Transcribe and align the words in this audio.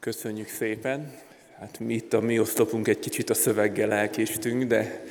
Köszönjük 0.00 0.48
szépen. 0.48 1.12
Hát 1.58 1.78
mi 1.78 1.94
itt 1.94 2.12
a 2.12 2.20
mi 2.20 2.38
oszlopunk 2.38 2.88
egy 2.88 2.98
kicsit 2.98 3.30
a 3.30 3.34
szöveggel 3.34 3.92
elkéstünk, 3.92 4.64
de 4.64 5.04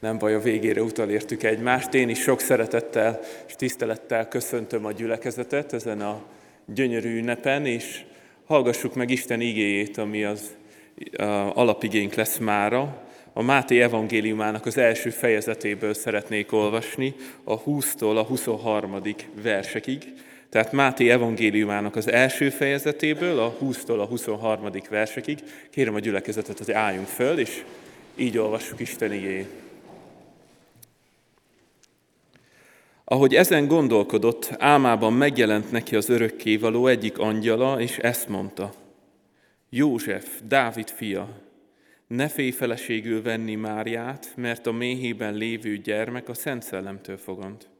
nem 0.00 0.18
baj, 0.18 0.34
a 0.34 0.40
végére 0.40 0.82
utalértük 0.82 1.42
egymást. 1.42 1.94
Én 1.94 2.08
is 2.08 2.20
sok 2.20 2.40
szeretettel 2.40 3.20
és 3.46 3.54
tisztelettel 3.56 4.28
köszöntöm 4.28 4.84
a 4.84 4.92
gyülekezetet 4.92 5.72
ezen 5.72 6.00
a 6.00 6.22
gyönyörű 6.66 7.16
ünnepen, 7.16 7.66
és 7.66 8.04
hallgassuk 8.44 8.94
meg 8.94 9.10
Isten 9.10 9.40
igéjét, 9.40 9.98
ami 9.98 10.24
az 10.24 10.56
alapigénk 11.52 12.14
lesz 12.14 12.38
mára. 12.38 13.02
A 13.32 13.42
Máté 13.42 13.80
evangéliumának 13.80 14.66
az 14.66 14.78
első 14.78 15.10
fejezetéből 15.10 15.94
szeretnék 15.94 16.52
olvasni, 16.52 17.14
a 17.44 17.62
20-tól 17.62 18.16
a 18.16 18.22
23. 18.22 19.00
versekig. 19.42 20.12
Tehát 20.54 20.72
Máté 20.72 21.10
evangéliumának 21.10 21.96
az 21.96 22.10
első 22.10 22.50
fejezetéből, 22.50 23.38
a 23.38 23.56
20-tól 23.62 24.00
a 24.00 24.04
23. 24.04 24.70
versekig. 24.90 25.38
Kérem 25.70 25.94
a 25.94 25.98
gyülekezetet, 25.98 26.58
hogy 26.58 26.72
álljunk 26.72 27.06
föl, 27.06 27.38
és 27.38 27.64
így 28.14 28.38
olvassuk 28.38 28.80
Isten 28.80 29.12
igéjét. 29.12 29.48
Ahogy 33.04 33.34
ezen 33.34 33.66
gondolkodott, 33.66 34.50
álmában 34.58 35.12
megjelent 35.12 35.70
neki 35.70 35.96
az 35.96 36.08
örökkévaló 36.08 36.86
egyik 36.86 37.18
angyala, 37.18 37.80
és 37.80 37.98
ezt 37.98 38.28
mondta. 38.28 38.72
József, 39.70 40.40
Dávid 40.48 40.88
fia, 40.88 41.28
ne 42.06 42.28
félj 42.28 42.50
feleségül 42.50 43.22
venni 43.22 43.54
Máriát, 43.54 44.32
mert 44.36 44.66
a 44.66 44.72
méhében 44.72 45.34
lévő 45.34 45.76
gyermek 45.76 46.28
a 46.28 46.34
Szent 46.34 46.62
Szellemtől 46.62 47.16
fogant. 47.16 47.72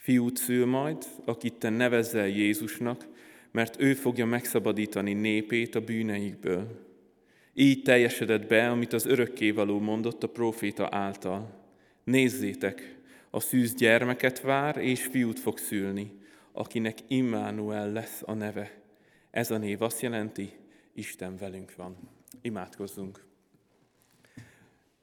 Fiút 0.00 0.36
szül 0.36 0.66
majd, 0.66 1.04
akit 1.24 1.54
te 1.54 1.68
nevezzel 1.68 2.28
Jézusnak, 2.28 3.06
mert 3.50 3.80
ő 3.80 3.94
fogja 3.94 4.26
megszabadítani 4.26 5.12
népét 5.12 5.74
a 5.74 5.80
bűneikből. 5.80 6.88
Így 7.54 7.82
teljesedett 7.82 8.46
be, 8.46 8.70
amit 8.70 8.92
az 8.92 9.06
örökkévaló 9.06 9.78
mondott 9.78 10.22
a 10.22 10.28
próféta 10.28 10.88
által. 10.90 11.64
Nézzétek, 12.04 12.98
a 13.30 13.40
szűz 13.40 13.74
gyermeket 13.74 14.40
vár, 14.40 14.76
és 14.76 15.04
fiút 15.04 15.38
fog 15.38 15.58
szülni, 15.58 16.12
akinek 16.52 16.98
Immanuel 17.08 17.92
lesz 17.92 18.22
a 18.24 18.34
neve. 18.34 18.82
Ez 19.30 19.50
a 19.50 19.58
név 19.58 19.82
azt 19.82 20.00
jelenti, 20.00 20.52
Isten 20.94 21.36
velünk 21.36 21.76
van. 21.76 21.96
Imádkozzunk. 22.42 23.24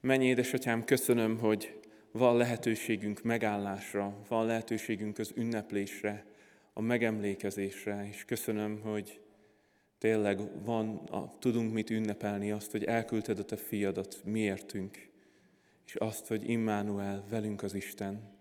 Mennyi 0.01 0.25
édesatyám, 0.25 0.83
köszönöm, 0.83 1.37
hogy 1.37 1.79
van 2.11 2.37
lehetőségünk 2.37 3.21
megállásra, 3.21 4.17
van 4.27 4.45
lehetőségünk 4.45 5.17
az 5.17 5.31
ünneplésre, 5.35 6.25
a 6.73 6.81
megemlékezésre, 6.81 8.07
és 8.11 8.25
köszönöm, 8.25 8.81
hogy 8.81 9.19
tényleg 9.97 10.63
van, 10.63 10.95
a, 10.95 11.37
tudunk 11.39 11.73
mit 11.73 11.89
ünnepelni, 11.89 12.51
azt, 12.51 12.71
hogy 12.71 12.83
elküldted 12.83 13.39
a 13.39 13.45
te 13.45 13.55
fiadat 13.55 14.21
miértünk, 14.25 15.09
és 15.85 15.95
azt, 15.95 16.27
hogy 16.27 16.49
Immanuel 16.49 17.25
velünk 17.29 17.63
az 17.63 17.73
Isten. 17.73 18.35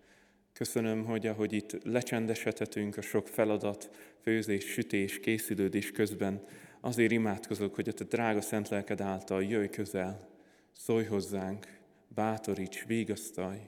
Köszönöm, 0.53 1.05
hogy 1.05 1.27
ahogy 1.27 1.53
itt 1.53 1.83
lecsendesedhetünk 1.83 2.97
a 2.97 3.01
sok 3.01 3.27
feladat, 3.27 3.89
főzés, 4.21 4.65
sütés, 4.65 5.19
készülődés 5.19 5.91
közben, 5.91 6.45
azért 6.81 7.11
imádkozok, 7.11 7.75
hogy 7.75 7.89
a 7.89 7.93
te 7.93 8.03
drága 8.03 8.41
szent 8.41 8.69
lelked 8.69 9.01
által 9.01 9.43
jöjj 9.43 9.67
közel, 9.67 10.29
szólj 10.73 11.05
hozzánk, 11.05 11.76
bátoríts, 12.17 12.85
végasztalj, 12.85 13.59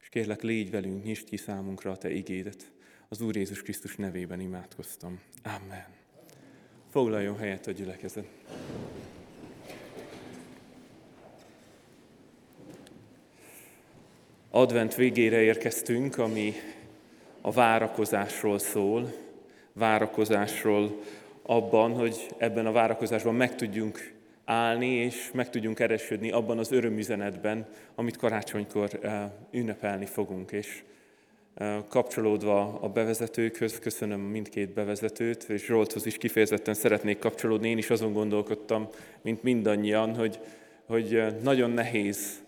és 0.00 0.08
kérlek, 0.08 0.42
légy 0.42 0.70
velünk, 0.70 1.04
nyisd 1.04 1.28
ki 1.28 1.36
számunkra 1.36 1.90
a 1.90 1.96
Te 1.96 2.10
igédet. 2.10 2.72
Az 3.08 3.20
Úr 3.20 3.36
Jézus 3.36 3.62
Krisztus 3.62 3.96
nevében 3.96 4.40
imádkoztam. 4.40 5.20
Amen. 5.42 5.86
Foglaljon 6.90 7.38
helyet 7.38 7.66
a 7.66 7.70
gyülekezet. 7.70 8.26
Advent 14.50 14.94
végére 14.94 15.40
érkeztünk, 15.40 16.18
ami 16.18 16.52
a 17.40 17.50
várakozásról 17.50 18.58
szól, 18.58 19.12
várakozásról 19.72 21.00
abban, 21.42 21.92
hogy 21.92 22.34
ebben 22.38 22.66
a 22.66 22.72
várakozásban 22.72 23.34
meg 23.34 23.54
tudjunk 23.54 24.15
állni, 24.46 24.86
és 24.86 25.30
meg 25.32 25.50
tudjunk 25.50 25.80
eresődni 25.80 26.30
abban 26.30 26.58
az 26.58 26.72
örömüzenetben, 26.72 27.66
amit 27.94 28.16
karácsonykor 28.16 28.98
eh, 29.02 29.30
ünnepelni 29.50 30.06
fogunk. 30.06 30.52
És 30.52 30.82
eh, 31.54 31.76
kapcsolódva 31.88 32.78
a 32.80 32.88
bevezetőkhöz, 32.88 33.78
köszönöm 33.78 34.20
mindkét 34.20 34.74
bevezetőt, 34.74 35.42
és 35.42 35.64
Zsolthoz 35.64 36.06
is 36.06 36.18
kifejezetten 36.18 36.74
szeretnék 36.74 37.18
kapcsolódni. 37.18 37.68
Én 37.68 37.78
is 37.78 37.90
azon 37.90 38.12
gondolkodtam, 38.12 38.88
mint 39.22 39.42
mindannyian, 39.42 40.14
hogy, 40.14 40.40
hogy 40.86 41.14
eh, 41.14 41.34
nagyon 41.42 41.70
nehéz 41.70 42.44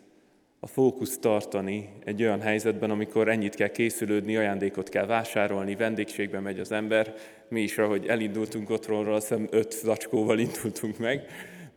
a 0.60 0.66
fókusz 0.66 1.18
tartani 1.18 1.88
egy 2.04 2.22
olyan 2.22 2.40
helyzetben, 2.40 2.90
amikor 2.90 3.28
ennyit 3.28 3.54
kell 3.54 3.68
készülődni, 3.68 4.36
ajándékot 4.36 4.88
kell 4.88 5.06
vásárolni, 5.06 5.74
vendégségbe 5.74 6.40
megy 6.40 6.60
az 6.60 6.72
ember. 6.72 7.14
Mi 7.48 7.62
is, 7.62 7.78
ahogy 7.78 8.06
elindultunk 8.06 8.70
otthonról, 8.70 9.14
azt 9.14 9.28
hiszem 9.28 9.46
öt 9.50 9.72
zacskóval 9.72 10.38
indultunk 10.38 10.98
meg, 10.98 11.26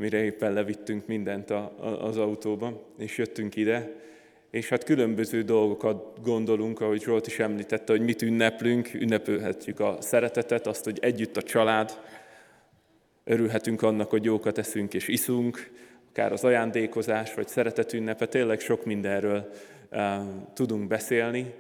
mire 0.02 0.24
éppen 0.24 0.54
levittünk 0.54 1.08
mindent 1.08 1.50
a, 1.50 1.74
a, 1.80 2.06
az 2.06 2.18
autóba, 2.18 2.82
és 2.98 3.18
jöttünk 3.18 3.56
ide, 3.56 3.92
és 4.50 4.70
hát 4.70 4.84
különböző 4.84 5.42
dolgokat 5.42 6.22
gondolunk, 6.24 6.82
ahogy 6.82 7.02
Zsolt 7.02 7.28
is 7.28 7.40
említette, 7.40 7.92
hogy 7.92 8.02
mit 8.02 8.22
ünneplünk, 8.22 8.94
ünnepelhetjük 8.94 9.80
a 9.80 9.98
szeretetet, 10.00 10.68
azt, 10.68 10.84
hogy 10.84 11.00
együtt 11.02 11.38
a 11.38 11.42
család, 11.42 12.00
örülhetünk 13.24 13.82
annak, 13.82 14.10
hogy 14.10 14.24
jókat 14.24 14.58
eszünk 14.58 14.94
és 14.94 15.08
iszunk, 15.08 15.72
akár 16.10 16.32
az 16.32 16.44
ajándékozás, 16.44 17.34
vagy 17.34 17.48
szeretetünnepe, 17.48 18.26
tényleg 18.26 18.60
sok 18.60 18.86
mindenről 18.86 19.50
uh, 19.92 20.00
tudunk 20.54 20.88
beszélni, 20.88 21.54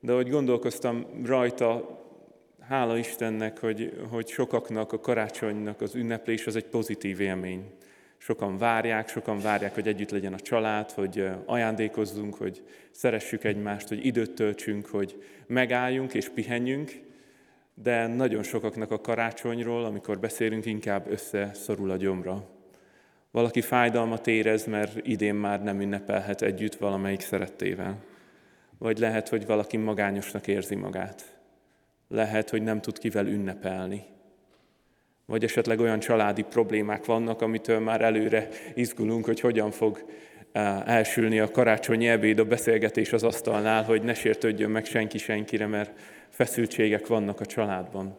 de 0.00 0.12
hogy 0.12 0.30
gondolkoztam 0.30 1.06
rajta, 1.24 2.00
hála 2.68 2.98
Istennek, 2.98 3.58
hogy, 3.58 3.92
hogy 4.10 4.28
sokaknak 4.28 4.92
a 4.92 5.00
karácsonynak 5.00 5.80
az 5.80 5.94
ünneplés 5.94 6.46
az 6.46 6.56
egy 6.56 6.64
pozitív 6.64 7.20
élmény. 7.20 7.64
Sokan 8.24 8.58
várják, 8.58 9.08
sokan 9.08 9.38
várják, 9.38 9.74
hogy 9.74 9.88
együtt 9.88 10.10
legyen 10.10 10.32
a 10.32 10.40
család, 10.40 10.90
hogy 10.90 11.28
ajándékozzunk, 11.44 12.34
hogy 12.34 12.62
szeressük 12.90 13.44
egymást, 13.44 13.88
hogy 13.88 14.06
időt 14.06 14.34
töltsünk, 14.34 14.86
hogy 14.86 15.22
megálljunk 15.46 16.14
és 16.14 16.28
pihenjünk, 16.28 16.92
de 17.74 18.06
nagyon 18.06 18.42
sokaknak 18.42 18.90
a 18.90 19.00
karácsonyról, 19.00 19.84
amikor 19.84 20.18
beszélünk, 20.18 20.66
inkább 20.66 21.10
összeszorul 21.10 21.90
a 21.90 21.96
gyomra. 21.96 22.48
Valaki 23.30 23.60
fájdalmat 23.60 24.26
érez, 24.26 24.66
mert 24.66 25.06
idén 25.06 25.34
már 25.34 25.62
nem 25.62 25.80
ünnepelhet 25.80 26.42
együtt 26.42 26.74
valamelyik 26.74 27.20
szerettével. 27.20 27.96
Vagy 28.78 28.98
lehet, 28.98 29.28
hogy 29.28 29.46
valaki 29.46 29.76
magányosnak 29.76 30.46
érzi 30.46 30.74
magát. 30.74 31.40
Lehet, 32.08 32.50
hogy 32.50 32.62
nem 32.62 32.80
tud 32.80 32.98
kivel 32.98 33.26
ünnepelni. 33.26 34.04
Vagy 35.32 35.44
esetleg 35.44 35.80
olyan 35.80 36.00
családi 36.00 36.42
problémák 36.42 37.04
vannak, 37.04 37.42
amitől 37.42 37.78
már 37.78 38.00
előre 38.00 38.48
izgulunk, 38.74 39.24
hogy 39.24 39.40
hogyan 39.40 39.70
fog 39.70 40.04
elsülni 40.84 41.40
a 41.40 41.50
karácsonyi 41.50 42.08
ebéd, 42.08 42.38
a 42.38 42.44
beszélgetés 42.44 43.12
az 43.12 43.22
asztalnál, 43.22 43.82
hogy 43.82 44.02
ne 44.02 44.14
sértődjön 44.14 44.70
meg 44.70 44.84
senki 44.84 45.18
senkire, 45.18 45.66
mert 45.66 45.98
feszültségek 46.28 47.06
vannak 47.06 47.40
a 47.40 47.46
családban. 47.46 48.18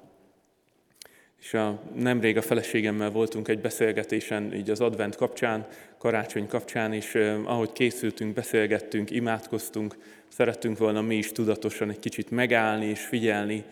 És 1.40 1.54
a, 1.54 1.82
nemrég 1.96 2.38
a 2.38 2.42
feleségemmel 2.42 3.10
voltunk 3.10 3.48
egy 3.48 3.60
beszélgetésen, 3.60 4.54
így 4.54 4.70
az 4.70 4.82
advent 4.82 5.16
kapcsán, 5.16 5.68
karácsony 5.98 6.48
kapcsán, 6.48 6.94
és 6.94 7.16
ahogy 7.44 7.72
készültünk, 7.72 8.34
beszélgettünk, 8.34 9.12
imádkoztunk, 9.12 9.96
szerettünk 10.28 10.78
volna 10.78 11.02
mi 11.02 11.16
is 11.16 11.32
tudatosan 11.32 11.90
egy 11.90 12.00
kicsit 12.00 12.32
megállni 12.32 12.86
és 12.86 13.00
figyelni, 13.00 13.64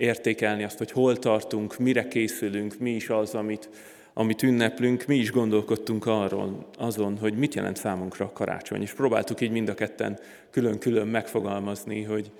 értékelni 0.00 0.64
azt, 0.64 0.78
hogy 0.78 0.90
hol 0.90 1.16
tartunk, 1.16 1.78
mire 1.78 2.08
készülünk, 2.08 2.78
mi 2.78 2.90
is 2.90 3.08
az, 3.08 3.34
amit, 3.34 3.68
amit 4.14 4.42
ünneplünk, 4.42 5.06
mi 5.06 5.16
is 5.16 5.30
gondolkodtunk 5.30 6.06
arról, 6.06 6.66
azon, 6.78 7.18
hogy 7.18 7.34
mit 7.34 7.54
jelent 7.54 7.76
számunkra 7.76 8.24
a 8.24 8.32
karácsony. 8.32 8.82
És 8.82 8.92
próbáltuk 8.92 9.40
így 9.40 9.50
mind 9.50 9.68
a 9.68 9.74
ketten 9.74 10.18
külön-külön 10.50 11.06
megfogalmazni, 11.06 12.02
hogy, 12.02 12.30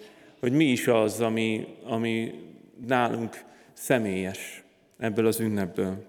hogy 0.40 0.52
mi 0.52 0.64
is 0.64 0.86
az, 0.86 1.20
ami, 1.20 1.66
ami 1.84 2.34
nálunk 2.86 3.36
személyes 3.72 4.64
ebből 4.98 5.26
az 5.26 5.40
ünnepből. 5.40 6.04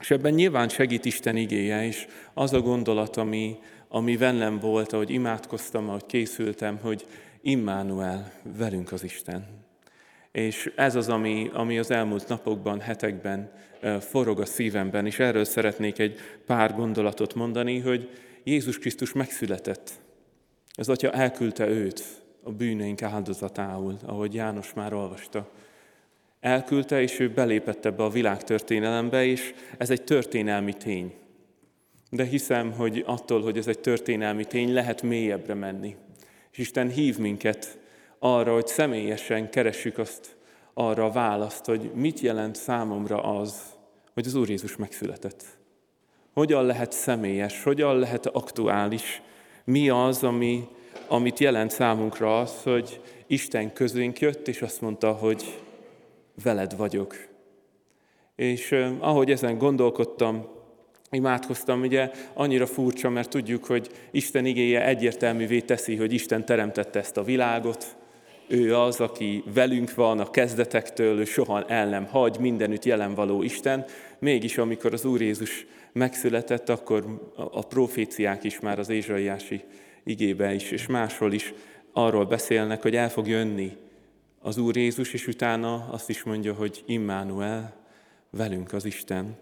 És 0.00 0.10
ebben 0.10 0.32
nyilván 0.32 0.68
segít 0.68 1.04
Isten 1.04 1.36
igéje 1.36 1.84
is, 1.84 2.06
az 2.34 2.52
a 2.52 2.60
gondolat, 2.60 3.16
ami, 3.16 3.56
ami 3.88 4.16
velem 4.16 4.58
volt, 4.58 4.92
ahogy 4.92 5.10
imádkoztam, 5.10 5.88
ahogy 5.88 6.06
készültem, 6.06 6.78
hogy 6.82 7.06
Immanuel, 7.40 8.32
velünk 8.56 8.92
az 8.92 9.04
Isten. 9.04 9.66
És 10.32 10.72
ez 10.76 10.94
az, 10.94 11.08
ami, 11.08 11.50
ami 11.52 11.78
az 11.78 11.90
elmúlt 11.90 12.28
napokban, 12.28 12.80
hetekben 12.80 13.50
forog 14.00 14.40
a 14.40 14.44
szívemben, 14.44 15.06
és 15.06 15.18
erről 15.18 15.44
szeretnék 15.44 15.98
egy 15.98 16.18
pár 16.46 16.74
gondolatot 16.74 17.34
mondani, 17.34 17.78
hogy 17.78 18.10
Jézus 18.44 18.78
Krisztus 18.78 19.12
megszületett. 19.12 19.90
Az 20.72 20.88
Atya 20.88 21.10
elküldte 21.10 21.68
őt 21.68 22.02
a 22.42 22.52
bűneink 22.52 23.02
áldozatául, 23.02 23.96
ahogy 24.06 24.34
János 24.34 24.72
már 24.74 24.92
olvasta. 24.92 25.50
Elküldte, 26.40 27.02
és 27.02 27.18
ő 27.18 27.30
belépett 27.30 27.84
ebbe 27.84 28.02
a 28.02 28.10
világtörténelembe, 28.10 29.24
és 29.24 29.54
ez 29.78 29.90
egy 29.90 30.04
történelmi 30.04 30.72
tény. 30.72 31.14
De 32.10 32.24
hiszem, 32.24 32.72
hogy 32.72 33.02
attól, 33.06 33.42
hogy 33.42 33.56
ez 33.56 33.66
egy 33.66 33.78
történelmi 33.78 34.44
tény, 34.44 34.72
lehet 34.72 35.02
mélyebbre 35.02 35.54
menni. 35.54 35.96
És 36.52 36.58
Isten 36.58 36.88
hív 36.88 37.18
minket 37.18 37.78
arra, 38.18 38.52
hogy 38.52 38.66
személyesen 38.66 39.50
keressük 39.50 39.98
azt 39.98 40.36
arra 40.74 41.04
a 41.04 41.10
választ, 41.10 41.64
hogy 41.64 41.90
mit 41.94 42.20
jelent 42.20 42.56
számomra 42.56 43.22
az, 43.22 43.62
hogy 44.14 44.26
az 44.26 44.34
Úr 44.34 44.48
Jézus 44.48 44.76
megszületett. 44.76 45.44
Hogyan 46.34 46.64
lehet 46.64 46.92
személyes, 46.92 47.62
hogyan 47.62 47.98
lehet 47.98 48.26
aktuális, 48.26 49.22
mi 49.64 49.88
az, 49.88 50.24
ami, 50.24 50.68
amit 51.08 51.38
jelent 51.38 51.70
számunkra 51.70 52.40
az, 52.40 52.62
hogy 52.62 53.00
Isten 53.26 53.72
közénk 53.72 54.18
jött, 54.18 54.48
és 54.48 54.62
azt 54.62 54.80
mondta, 54.80 55.12
hogy 55.12 55.60
veled 56.42 56.76
vagyok. 56.76 57.16
És 58.36 58.72
ahogy 58.98 59.30
ezen 59.30 59.58
gondolkodtam, 59.58 60.46
imádkoztam, 61.10 61.80
ugye 61.80 62.10
annyira 62.34 62.66
furcsa, 62.66 63.10
mert 63.10 63.30
tudjuk, 63.30 63.64
hogy 63.64 63.90
Isten 64.10 64.46
igéje 64.46 64.86
egyértelművé 64.86 65.60
teszi, 65.60 65.96
hogy 65.96 66.12
Isten 66.12 66.44
teremtette 66.44 66.98
ezt 66.98 67.16
a 67.16 67.22
világot, 67.22 67.96
ő 68.48 68.76
az, 68.76 69.00
aki 69.00 69.42
velünk 69.54 69.94
van 69.94 70.20
a 70.20 70.30
kezdetektől, 70.30 71.18
ő 71.18 71.24
soha 71.24 71.64
el 71.64 71.88
nem 71.88 72.06
hagy, 72.06 72.38
mindenütt 72.38 72.84
jelen 72.84 73.14
való 73.14 73.42
Isten. 73.42 73.84
Mégis, 74.18 74.58
amikor 74.58 74.92
az 74.92 75.04
Úr 75.04 75.20
Jézus 75.20 75.66
megszületett, 75.92 76.68
akkor 76.68 77.30
a 77.36 77.66
proféciák 77.66 78.44
is 78.44 78.60
már 78.60 78.78
az 78.78 78.88
Ézsaiási 78.88 79.64
igébe 80.04 80.54
is, 80.54 80.70
és 80.70 80.86
máshol 80.86 81.32
is 81.32 81.54
arról 81.92 82.24
beszélnek, 82.24 82.82
hogy 82.82 82.96
el 82.96 83.10
fog 83.10 83.28
jönni 83.28 83.76
az 84.40 84.58
Úr 84.58 84.76
Jézus, 84.76 85.12
és 85.12 85.26
utána 85.26 85.88
azt 85.90 86.08
is 86.08 86.22
mondja, 86.22 86.54
hogy 86.54 86.82
Immanuel, 86.86 87.76
velünk 88.30 88.72
az 88.72 88.84
Isten. 88.84 89.36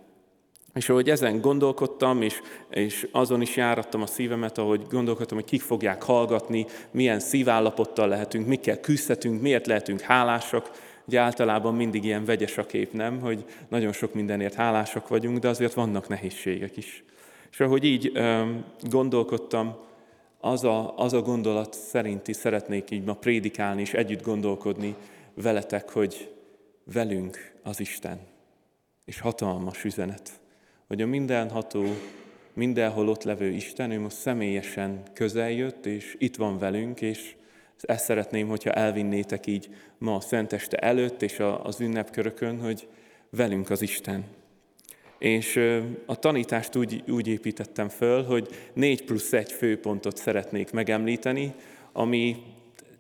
És 0.77 0.89
ahogy 0.89 1.11
ezen 1.11 1.41
gondolkodtam, 1.41 2.23
és, 2.23 2.41
és 2.71 3.09
azon 3.13 3.41
is 3.41 3.57
járattam 3.57 4.03
a 4.03 4.07
szívemet, 4.07 4.59
ahogy 4.59 4.87
gondolkodtam, 4.91 5.37
hogy 5.37 5.47
kik 5.47 5.61
fogják 5.61 6.03
hallgatni, 6.03 6.67
milyen 6.91 7.21
szívállapottal 7.21 8.09
lehetünk, 8.09 8.47
mikkel 8.47 8.81
küzdhetünk, 8.81 9.41
miért 9.41 9.67
lehetünk 9.67 10.01
hálásak. 10.01 10.71
Ugye 11.07 11.21
általában 11.21 11.75
mindig 11.75 12.05
ilyen 12.05 12.25
vegyes 12.25 12.59
a 12.59 12.67
kép, 12.67 12.93
nem? 12.93 13.21
Hogy 13.21 13.45
nagyon 13.69 13.93
sok 13.93 14.15
mindenért 14.15 14.55
hálásak 14.55 15.09
vagyunk, 15.09 15.39
de 15.39 15.49
azért 15.49 15.75
vannak 15.75 16.09
nehézségek 16.09 16.77
is. 16.77 17.05
És 17.51 17.61
ahogy 17.61 17.85
így 17.85 18.13
um, 18.15 18.65
gondolkodtam, 18.91 19.77
az 20.41 20.65
a, 20.65 20.97
az 20.97 21.13
a 21.13 21.23
gondolat 21.23 21.75
szerinti 21.75 22.33
szeretnék 22.33 22.91
így 22.91 23.05
ma 23.05 23.15
prédikálni 23.15 23.81
és 23.81 23.95
együtt 23.95 24.23
gondolkodni 24.23 24.95
veletek, 25.35 25.91
hogy 25.91 26.35
velünk 26.93 27.53
az 27.63 27.81
Isten. 27.81 28.21
És 29.05 29.21
hatalmas 29.21 29.85
üzenet 29.85 30.45
hogy 30.89 31.03
a 31.03 31.07
mindenható, 31.07 31.85
mindenhol 32.53 33.09
ott 33.09 33.23
levő 33.23 33.49
Isten, 33.49 33.91
ő 33.91 34.01
most 34.01 34.17
személyesen 34.17 35.03
közeljött, 35.13 35.87
és 35.87 36.15
itt 36.19 36.37
van 36.37 36.59
velünk, 36.59 37.01
és 37.01 37.35
ezt 37.81 38.05
szeretném, 38.05 38.49
hogyha 38.49 38.71
elvinnétek 38.71 39.47
így 39.47 39.69
ma 39.99 40.15
a 40.15 40.21
Szenteste 40.21 40.77
előtt 40.77 41.23
és 41.23 41.43
az 41.63 41.81
ünnepkörökön, 41.81 42.61
hogy 42.61 42.89
velünk 43.31 43.71
az 43.71 43.83
Isten. 43.83 44.25
És 45.19 45.61
a 46.07 46.19
tanítást 46.19 46.77
úgy, 46.77 47.03
úgy 47.09 47.29
építettem 47.29 47.89
föl, 47.89 48.25
hogy 48.25 48.49
négy 48.73 49.05
plusz 49.05 49.33
egy 49.33 49.53
főpontot 49.53 50.17
szeretnék 50.17 50.71
megemlíteni, 50.71 51.55
ami 51.93 52.37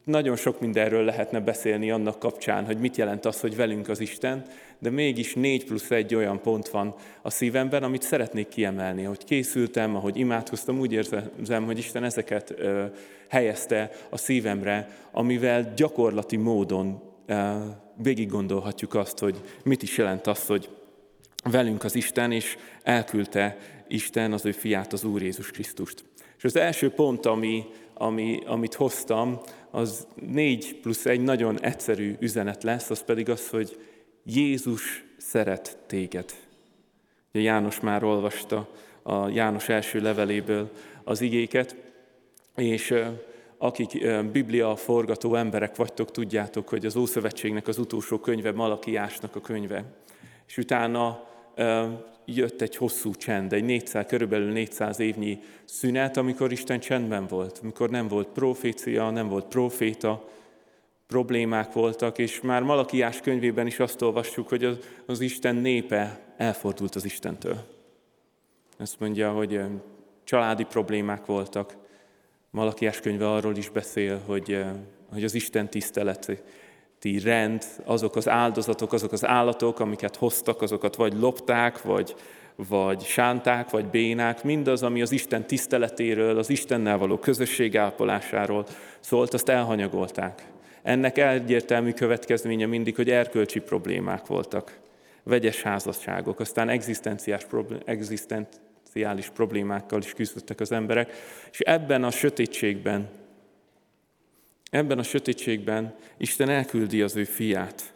nagyon 0.05 0.37
sok 0.37 0.61
mindenről 0.61 1.05
lehetne 1.05 1.41
beszélni 1.41 1.91
annak 1.91 2.19
kapcsán, 2.19 2.65
hogy 2.65 2.79
mit 2.79 2.97
jelent 2.97 3.25
az, 3.25 3.41
hogy 3.41 3.56
velünk 3.56 3.88
az 3.88 4.00
Isten, 4.00 4.44
de 4.78 4.90
mégis 4.90 5.34
négy 5.34 5.64
plusz 5.64 5.90
egy 5.90 6.14
olyan 6.14 6.40
pont 6.40 6.69
van 6.69 6.94
a 7.23 7.31
szívemben, 7.31 7.82
amit 7.82 8.02
szeretnék 8.02 8.49
kiemelni. 8.49 9.05
Ahogy 9.05 9.25
készültem, 9.25 9.96
ahogy 9.96 10.17
imádkoztam, 10.17 10.78
úgy 10.78 10.93
érzem, 10.93 11.64
hogy 11.64 11.78
Isten 11.78 12.05
ezeket 12.05 12.55
ö, 12.56 12.84
helyezte 13.28 13.90
a 14.11 14.17
szívemre, 14.17 14.99
amivel 15.12 15.73
gyakorlati 15.76 16.37
módon 16.37 17.02
ö, 17.26 17.56
végig 18.02 18.28
gondolhatjuk 18.28 18.94
azt, 18.94 19.19
hogy 19.19 19.40
mit 19.64 19.82
is 19.82 19.99
jelent 19.99 20.26
az, 20.26 20.46
hogy 20.46 20.69
velünk 21.50 21.84
az 21.84 21.94
Isten, 21.94 22.32
és 22.32 22.56
elküldte 22.82 23.56
Isten 23.88 24.32
az 24.32 24.44
ő 24.44 24.52
fiát, 24.52 24.93
az 24.93 25.05
Úr 25.05 25.23
Jézus 25.23 25.50
Krisztust. 25.50 26.05
És 26.37 26.44
az 26.44 26.56
első 26.56 26.90
pont, 26.90 27.26
ami, 27.26 27.64
ami, 27.94 28.40
amit 28.46 28.75
hoztam, 28.75 29.40
az 29.70 30.06
négy 30.14 30.78
plusz 30.82 31.06
egy 31.06 31.20
nagyon 31.20 31.61
egyszerű 31.61 32.17
üzenet 32.19 32.62
lesz, 32.62 32.90
az 32.90 33.05
pedig 33.05 33.28
az, 33.28 33.49
hogy 33.49 33.76
Jézus 34.28 35.05
szeret 35.17 35.78
téged. 35.87 36.25
Ugye 37.34 37.44
János 37.44 37.81
már 37.81 38.05
olvasta 38.05 38.69
a 39.02 39.28
János 39.28 39.69
első 39.69 40.00
leveléből 40.00 40.70
az 41.05 41.20
igéket, 41.20 41.76
és 42.56 42.94
akik 43.58 44.06
Biblia 44.32 44.76
forgató 44.76 45.34
emberek 45.34 45.76
vagytok, 45.76 46.11
tudjátok, 46.11 46.69
hogy 46.69 46.87
az 46.87 46.96
Ószövetségnek 46.96 47.69
az 47.69 47.78
utolsó 47.78 48.19
könyve 48.19 48.52
Malakiásnak 48.52 49.37
a 49.37 49.40
könyve. 49.40 49.84
És 50.46 50.56
utána 50.56 51.28
jött 52.25 52.61
egy 52.61 52.76
hosszú 52.76 53.14
csend, 53.14 53.52
egy 53.52 53.64
400, 53.64 54.06
körülbelül 54.06 54.52
400 54.52 54.99
évnyi 54.99 55.38
szünet, 55.64 56.17
amikor 56.17 56.52
Isten 56.52 56.81
csendben 56.81 57.26
volt, 57.26 57.58
amikor 57.62 57.90
nem 57.90 58.08
volt 58.08 58.28
profécia, 58.28 59.11
nem 59.11 59.28
volt 59.28 59.46
proféta, 59.46 60.28
problémák 61.06 61.73
voltak, 61.73 62.19
és 62.19 62.41
már 62.41 62.62
Malakiás 62.62 63.20
könyvében 63.20 63.67
is 63.67 63.79
azt 63.79 64.03
olvassuk, 64.03 64.49
hogy 64.49 64.64
az, 64.64 64.79
az 65.06 65.20
Isten 65.20 65.56
népe 65.56 66.20
elfordult 66.37 66.94
az 66.94 67.05
Istentől. 67.05 67.58
Ezt 68.79 69.00
mondja, 69.00 69.32
hogy 69.32 69.61
családi 70.25 70.64
problémák 70.64 71.26
voltak. 71.26 71.76
Malakiás 72.50 73.00
könyve 73.00 73.31
arról 73.31 73.56
is 73.56 73.69
beszél, 73.69 74.20
hogy, 74.26 74.64
hogy 75.12 75.25
az 75.25 75.35
Isten 75.35 75.70
tiszteleti 75.70 76.38
rend, 77.23 77.64
azok 77.85 78.17
az 78.17 78.29
áldozatok, 78.29 78.93
azok 78.93 79.12
az 79.12 79.26
állatok, 79.26 79.81
amiket 79.81 80.17
hoztak, 80.17 80.62
azokat 80.62 80.97
vagy 80.97 81.12
lopták, 81.19 81.82
vagy, 81.82 82.14
vagy 82.56 83.02
sánták, 83.02 83.70
vagy 83.70 83.87
bénák, 83.87 84.44
mindaz, 84.44 84.82
ami 84.82 85.02
az 85.02 85.12
Isten 85.12 85.47
tiszteletéről, 85.47 86.38
az 86.38 86.50
Istennel 86.50 86.99
való 86.99 87.19
közösség 87.19 87.76
ápolásáról 87.76 88.67
szólt, 89.00 89.35
azt 89.35 89.49
elhanyagolták. 89.49 90.43
Ennek 90.87 91.19
egyértelmű 91.19 91.93
következménye 91.93 92.67
mindig, 92.67 92.97
hogy 92.97 93.11
erkölcsi 93.11 93.61
problémák 93.61 94.27
voltak, 94.27 94.79
vegyes 95.23 95.62
házasságok, 95.62 96.41
aztán 96.41 96.69
egzisztenciális, 96.69 97.47
egzisztenciális 97.85 99.28
problémákkal 99.28 99.99
is 99.99 100.12
küzdöttek 100.12 100.61
az 100.61 100.73
emberek, 100.73 101.12
és 101.50 101.61
ebben 101.61 102.05
a 102.05 102.11
sötétségben, 102.11 103.09
ebben 104.71 104.99
a 104.99 105.02
sötétségben 105.02 105.95
Isten 106.16 106.49
elküldi 106.49 107.02
az 107.02 107.16
ő 107.16 107.25
fiát. 107.25 107.95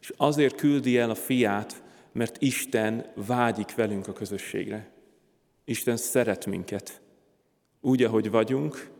És 0.00 0.12
azért 0.16 0.54
küldi 0.54 0.98
el 0.98 1.10
a 1.10 1.14
fiát, 1.14 1.82
mert 2.12 2.42
Isten 2.42 3.06
vágyik 3.14 3.74
velünk 3.74 4.08
a 4.08 4.12
közösségre. 4.12 4.88
Isten 5.64 5.96
szeret 5.96 6.46
minket. 6.46 7.00
Úgy, 7.80 8.02
ahogy 8.02 8.30
vagyunk, 8.30 8.92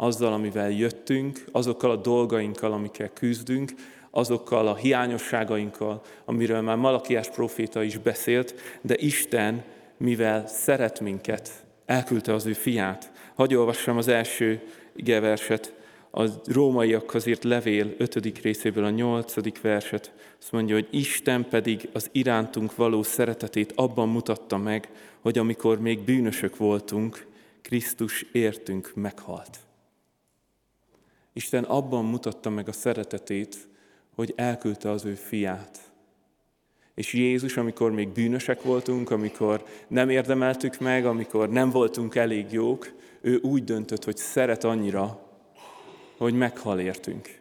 azzal, 0.00 0.32
amivel 0.32 0.70
jöttünk, 0.70 1.44
azokkal 1.52 1.90
a 1.90 1.96
dolgainkkal, 1.96 2.72
amikkel 2.72 3.08
küzdünk, 3.12 3.72
azokkal 4.10 4.66
a 4.66 4.74
hiányosságainkkal, 4.74 6.02
amiről 6.24 6.60
már 6.60 6.76
Malakiás 6.76 7.28
proféta 7.28 7.82
is 7.82 7.98
beszélt, 7.98 8.54
de 8.80 8.94
Isten, 8.96 9.64
mivel 9.96 10.46
szeret 10.46 11.00
minket, 11.00 11.50
elküldte 11.86 12.34
az 12.34 12.46
ő 12.46 12.52
fiát. 12.52 13.12
Hagy 13.34 13.54
olvassam 13.54 13.96
az 13.96 14.08
első 14.08 14.62
igeverset, 14.96 15.76
a 16.10 16.24
rómaiakhoz 16.44 17.26
írt 17.26 17.44
levél 17.44 17.94
5. 17.98 18.40
részéből 18.42 18.84
a 18.84 18.90
8. 18.90 19.60
verset. 19.60 20.12
Azt 20.40 20.52
mondja, 20.52 20.74
hogy 20.74 20.88
Isten 20.90 21.48
pedig 21.48 21.88
az 21.92 22.08
irántunk 22.12 22.76
való 22.76 23.02
szeretetét 23.02 23.72
abban 23.74 24.08
mutatta 24.08 24.56
meg, 24.56 24.88
hogy 25.20 25.38
amikor 25.38 25.80
még 25.80 25.98
bűnösök 26.04 26.56
voltunk, 26.56 27.26
Krisztus 27.62 28.26
értünk 28.32 28.92
meghalt. 28.94 29.67
Isten 31.38 31.64
abban 31.64 32.04
mutatta 32.04 32.50
meg 32.50 32.68
a 32.68 32.72
szeretetét, 32.72 33.68
hogy 34.14 34.32
elküldte 34.36 34.90
az 34.90 35.04
ő 35.04 35.14
fiát. 35.14 35.78
És 36.94 37.12
Jézus, 37.12 37.56
amikor 37.56 37.90
még 37.90 38.08
bűnösek 38.08 38.62
voltunk, 38.62 39.10
amikor 39.10 39.64
nem 39.88 40.08
érdemeltük 40.08 40.78
meg, 40.78 41.06
amikor 41.06 41.48
nem 41.48 41.70
voltunk 41.70 42.14
elég 42.14 42.52
jók, 42.52 42.92
ő 43.20 43.38
úgy 43.42 43.64
döntött, 43.64 44.04
hogy 44.04 44.16
szeret 44.16 44.64
annyira, 44.64 45.20
hogy 46.16 46.34
meghal 46.34 46.80
értünk. 46.80 47.40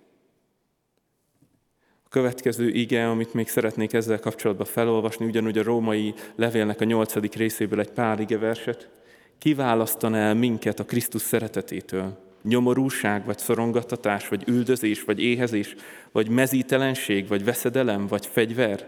A 2.03 2.09
következő 2.09 2.69
ige, 2.69 3.09
amit 3.09 3.33
még 3.33 3.47
szeretnék 3.47 3.93
ezzel 3.93 4.19
kapcsolatban 4.19 4.65
felolvasni, 4.65 5.25
ugyanúgy 5.25 5.57
a 5.57 5.63
római 5.63 6.13
levélnek 6.35 6.81
a 6.81 6.85
nyolcadik 6.85 7.35
részéből 7.35 7.79
egy 7.79 7.91
pár 7.91 8.19
ige 8.19 8.37
verset, 8.37 8.89
kiválasztaná 9.37 10.27
el 10.27 10.33
minket 10.33 10.79
a 10.79 10.85
Krisztus 10.85 11.21
szeretetétől, 11.21 12.25
nyomorúság, 12.43 13.25
vagy 13.25 13.37
szorongattatás, 13.37 14.27
vagy 14.27 14.43
üldözés, 14.47 15.03
vagy 15.03 15.23
éhezés, 15.23 15.75
vagy 16.11 16.29
mezítelenség, 16.29 17.27
vagy 17.27 17.43
veszedelem, 17.43 18.07
vagy 18.07 18.25
fegyver. 18.25 18.87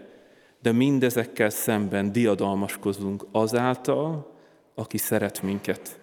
De 0.61 0.71
mindezekkel 0.71 1.49
szemben 1.49 2.11
diadalmaskozunk 2.11 3.25
azáltal, 3.31 4.37
aki 4.75 4.97
szeret 4.97 5.41
minket. 5.41 5.99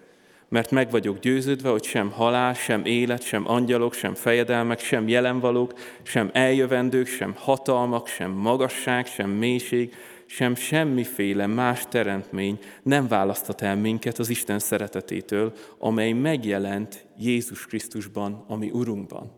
Mert 0.49 0.71
meg 0.71 0.91
vagyok 0.91 1.19
győződve, 1.19 1.69
hogy 1.69 1.83
sem 1.83 2.11
halál, 2.11 2.53
sem 2.53 2.85
élet, 2.85 3.21
sem 3.21 3.49
angyalok, 3.49 3.93
sem 3.93 4.13
fejedelmek, 4.13 4.79
sem 4.79 5.07
jelenvalók, 5.07 5.73
sem 6.03 6.29
eljövendők, 6.33 7.07
sem 7.07 7.33
hatalmak, 7.37 8.07
sem 8.07 8.31
magasság, 8.31 9.05
sem 9.05 9.29
mélység, 9.29 9.93
sem 10.27 10.55
semmiféle 10.55 11.47
más 11.47 11.85
teremtmény 11.89 12.59
nem 12.83 13.07
választhat 13.07 13.61
el 13.61 13.75
minket 13.75 14.19
az 14.19 14.29
Isten 14.29 14.59
szeretetétől, 14.59 15.53
amely 15.77 16.11
megjelent 16.11 17.07
Jézus 17.17 17.65
Krisztusban, 17.65 18.43
ami 18.47 18.69
Urunkban. 18.69 19.31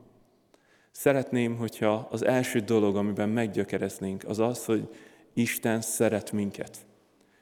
Szeretném, 0.91 1.58
hogyha 1.58 2.08
az 2.12 2.25
első 2.25 2.60
dolog, 2.60 2.96
amiben 2.96 3.29
meggyökereznénk, 3.29 4.24
az 4.27 4.39
az, 4.39 4.65
hogy 4.65 4.89
Isten 5.34 5.81
szeret 5.81 6.31
minket. 6.31 6.77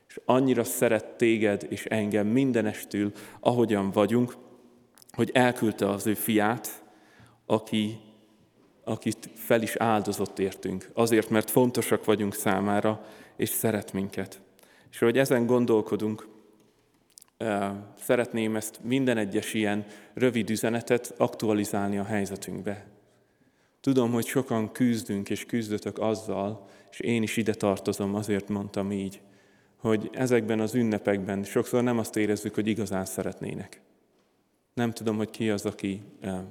És 0.08 0.20
annyira 0.26 0.64
szeret 0.64 1.06
téged 1.06 1.66
és 1.70 1.86
engem 1.86 2.28
mindenestül, 2.28 3.12
ahogyan 3.40 3.92
vagyunk, 3.92 4.38
hogy 5.12 5.30
elküldte 5.34 5.90
az 5.90 6.08
ő 6.08 6.14
fiát, 6.14 6.84
aki, 7.46 8.00
akit 8.88 9.30
fel 9.34 9.62
is 9.62 9.76
áldozott 9.76 10.40
értünk. 10.40 10.90
Azért, 10.94 11.30
mert 11.30 11.50
fontosak 11.50 12.06
vagyunk 12.06 12.34
számára, 12.34 13.06
és 13.36 13.50
szeret 13.50 13.94
minket. 13.94 14.42
És 14.92 15.00
hogy 15.00 15.18
ezen 15.18 15.46
gondolkodunk, 15.46 16.28
szeretném 18.00 18.56
ezt 18.56 18.80
minden 18.84 19.18
egyes 19.18 19.54
ilyen 19.54 19.86
rövid 20.14 20.50
üzenetet 20.50 21.14
aktualizálni 21.18 21.98
a 21.98 22.04
helyzetünkbe. 22.04 22.86
Tudom, 23.82 24.12
hogy 24.12 24.26
sokan 24.26 24.72
küzdünk 24.72 25.30
és 25.30 25.46
küzdötök 25.46 26.00
azzal, 26.00 26.68
és 26.92 27.00
én 27.00 27.24
is 27.24 27.38
ide 27.38 27.54
tartozom, 27.54 28.16
azért 28.16 28.50
mondtam 28.50 28.92
így, 28.92 29.22
hogy 29.78 30.10
ezekben 30.14 30.60
az 30.60 30.76
ünnepekben 30.76 31.44
sokszor 31.44 31.84
nem 31.84 31.98
azt 31.98 32.18
érezzük, 32.18 32.56
hogy 32.56 32.68
igazán 32.68 33.06
szeretnének. 33.06 33.82
Nem 34.74 34.92
tudom, 34.92 35.18
hogy 35.18 35.30
ki 35.30 35.50
az, 35.50 35.66
aki 35.66 36.02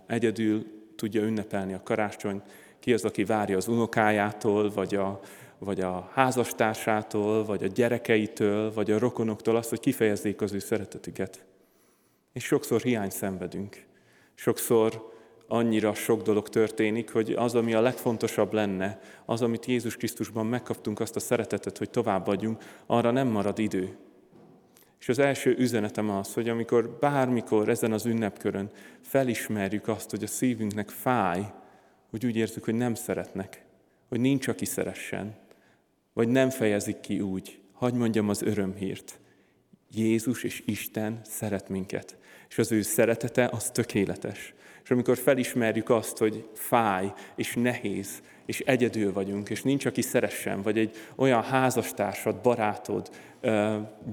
egyedül 0.06 0.75
tudja 0.96 1.22
ünnepelni 1.22 1.72
a 1.72 1.82
karácsonyt, 1.82 2.42
ki 2.78 2.92
az, 2.92 3.04
aki 3.04 3.24
várja 3.24 3.56
az 3.56 3.68
unokájától, 3.68 4.70
vagy 4.70 4.94
a, 4.94 5.20
vagy 5.58 5.80
a 5.80 6.10
házastársától, 6.12 7.44
vagy 7.44 7.62
a 7.62 7.66
gyerekeitől, 7.66 8.72
vagy 8.72 8.90
a 8.90 8.98
rokonoktól 8.98 9.56
azt, 9.56 9.68
hogy 9.68 9.80
kifejezzék 9.80 10.40
az 10.40 10.52
ő 10.52 10.58
szeretetüket. 10.58 11.44
És 12.32 12.44
sokszor 12.44 12.80
hiány 12.80 13.10
szenvedünk. 13.10 13.84
Sokszor 14.34 15.14
annyira 15.48 15.94
sok 15.94 16.22
dolog 16.22 16.48
történik, 16.48 17.12
hogy 17.12 17.32
az, 17.32 17.54
ami 17.54 17.74
a 17.74 17.80
legfontosabb 17.80 18.52
lenne, 18.52 19.00
az, 19.24 19.42
amit 19.42 19.66
Jézus 19.66 19.96
Krisztusban 19.96 20.46
megkaptunk, 20.46 21.00
azt 21.00 21.16
a 21.16 21.20
szeretetet, 21.20 21.78
hogy 21.78 21.90
továbbadjunk, 21.90 22.62
arra 22.86 23.10
nem 23.10 23.28
marad 23.28 23.58
idő. 23.58 23.96
És 25.00 25.08
az 25.08 25.18
első 25.18 25.54
üzenetem 25.58 26.10
az, 26.10 26.34
hogy 26.34 26.48
amikor 26.48 26.96
bármikor 27.00 27.68
ezen 27.68 27.92
az 27.92 28.06
ünnepkörön 28.06 28.70
felismerjük 29.00 29.88
azt, 29.88 30.10
hogy 30.10 30.22
a 30.22 30.26
szívünknek 30.26 30.88
fáj, 30.88 31.52
hogy 32.10 32.26
úgy 32.26 32.36
érzük, 32.36 32.64
hogy 32.64 32.74
nem 32.74 32.94
szeretnek, 32.94 33.64
hogy 34.08 34.20
nincs, 34.20 34.48
aki 34.48 34.64
szeressen, 34.64 35.36
vagy 36.12 36.28
nem 36.28 36.50
fejezik 36.50 37.00
ki 37.00 37.20
úgy, 37.20 37.60
hagy 37.72 37.94
mondjam 37.94 38.28
az 38.28 38.42
örömhírt. 38.42 39.20
Jézus 39.90 40.42
és 40.42 40.62
Isten 40.66 41.20
szeret 41.24 41.68
minket, 41.68 42.16
és 42.48 42.58
az 42.58 42.72
ő 42.72 42.82
szeretete 42.82 43.48
az 43.52 43.70
tökéletes. 43.70 44.54
És 44.86 44.92
amikor 44.92 45.18
felismerjük 45.18 45.90
azt, 45.90 46.18
hogy 46.18 46.48
fáj, 46.54 47.12
és 47.36 47.54
nehéz, 47.54 48.22
és 48.44 48.60
egyedül 48.60 49.12
vagyunk, 49.12 49.50
és 49.50 49.62
nincs, 49.62 49.86
aki 49.86 50.02
szeressen, 50.02 50.62
vagy 50.62 50.78
egy 50.78 50.96
olyan 51.16 51.42
házastársad, 51.42 52.36
barátod, 52.36 53.10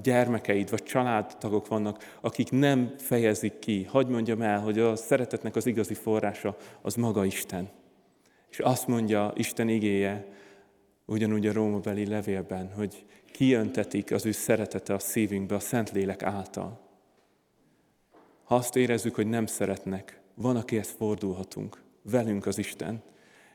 gyermekeid, 0.02 0.70
vagy 0.70 0.82
családtagok 0.82 1.68
vannak, 1.68 2.16
akik 2.20 2.50
nem 2.50 2.94
fejezik 2.98 3.58
ki. 3.58 3.84
Hagy 3.84 4.06
mondjam 4.06 4.42
el, 4.42 4.60
hogy 4.60 4.78
a 4.78 4.96
szeretetnek 4.96 5.56
az 5.56 5.66
igazi 5.66 5.94
forrása 5.94 6.56
az 6.82 6.94
maga 6.94 7.24
Isten. 7.24 7.68
És 8.50 8.58
azt 8.58 8.86
mondja 8.86 9.32
Isten 9.34 9.68
igéje, 9.68 10.26
ugyanúgy 11.04 11.46
a 11.46 11.52
Rómabeli 11.52 12.06
levélben, 12.06 12.72
hogy 12.76 13.04
kijöntetik 13.32 14.12
az 14.12 14.26
ő 14.26 14.32
szeretete 14.32 14.94
a 14.94 14.98
szívünkbe 14.98 15.54
a 15.54 15.60
Szentlélek 15.60 16.22
által. 16.22 16.80
Ha 18.44 18.54
azt 18.54 18.76
érezzük, 18.76 19.14
hogy 19.14 19.26
nem 19.26 19.46
szeretnek, 19.46 20.22
van, 20.34 20.56
akihez 20.56 20.90
fordulhatunk. 20.90 21.82
Velünk 22.02 22.46
az 22.46 22.58
Isten. 22.58 23.02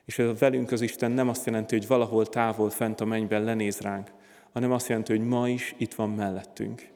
És 0.06 0.20
ez 0.20 0.28
a 0.28 0.34
velünk 0.34 0.72
az 0.72 0.82
Isten 0.82 1.12
nem 1.12 1.30
azt 1.30 1.46
jelenti, 1.46 1.76
hogy 1.76 1.88
valahol 1.88 2.26
távol, 2.26 2.70
fent 2.70 3.02
a 3.02 3.06
mennyben 3.06 3.44
lenéz 3.44 3.80
ránk, 3.80 4.12
hanem 4.52 4.72
azt 4.72 4.88
jelenti, 4.88 5.18
hogy 5.18 5.28
ma 5.28 5.50
is 5.50 5.76
itt 5.78 5.94
van 5.94 6.10
mellettünk. 6.10 6.88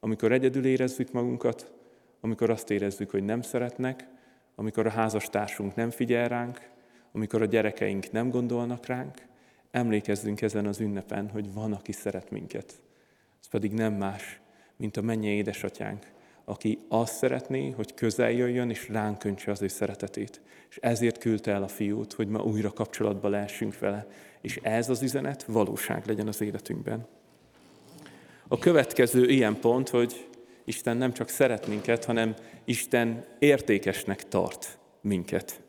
Amikor 0.00 0.32
egyedül 0.32 0.66
érezzük 0.66 1.12
magunkat, 1.12 1.72
amikor 2.20 2.50
azt 2.50 2.70
érezzük, 2.70 3.10
hogy 3.10 3.24
nem 3.24 3.42
szeretnek, 3.42 4.08
amikor 4.54 4.86
a 4.86 4.90
házastársunk 4.90 5.74
nem 5.74 5.90
figyel 5.90 6.28
ránk, 6.28 6.70
amikor 7.12 7.42
a 7.42 7.46
gyerekeink 7.46 8.10
nem 8.12 8.30
gondolnak 8.30 8.86
ránk, 8.86 9.26
emlékezzünk 9.70 10.40
ezen 10.40 10.66
az 10.66 10.80
ünnepen, 10.80 11.28
hogy 11.30 11.52
van, 11.52 11.72
aki 11.72 11.92
szeret 11.92 12.30
minket. 12.30 12.82
Ez 13.40 13.48
pedig 13.48 13.72
nem 13.72 13.94
más, 13.94 14.40
mint 14.76 14.96
a 14.96 15.02
mennyi 15.02 15.26
édesatyánk, 15.26 16.06
aki 16.48 16.78
azt 16.88 17.14
szeretné, 17.14 17.70
hogy 17.70 17.94
közel 17.94 18.30
jöjjön 18.30 18.70
és 18.70 18.88
ránk 18.88 19.24
öntse 19.24 19.50
az 19.50 19.62
ő 19.62 19.68
szeretetét. 19.68 20.40
És 20.70 20.78
ezért 20.80 21.18
küldte 21.18 21.52
el 21.52 21.62
a 21.62 21.68
fiút, 21.68 22.12
hogy 22.12 22.28
ma 22.28 22.42
újra 22.42 22.72
kapcsolatba 22.72 23.28
lehessünk 23.28 23.78
vele. 23.78 24.06
És 24.40 24.58
ez 24.62 24.88
az 24.88 25.02
üzenet 25.02 25.44
valóság 25.44 26.06
legyen 26.06 26.28
az 26.28 26.40
életünkben. 26.40 27.06
A 28.48 28.58
következő 28.58 29.28
ilyen 29.28 29.60
pont, 29.60 29.88
hogy 29.88 30.28
Isten 30.64 30.96
nem 30.96 31.12
csak 31.12 31.28
szeret 31.28 31.66
minket, 31.66 32.04
hanem 32.04 32.34
Isten 32.64 33.24
értékesnek 33.38 34.28
tart 34.28 34.78
minket. 35.00 35.60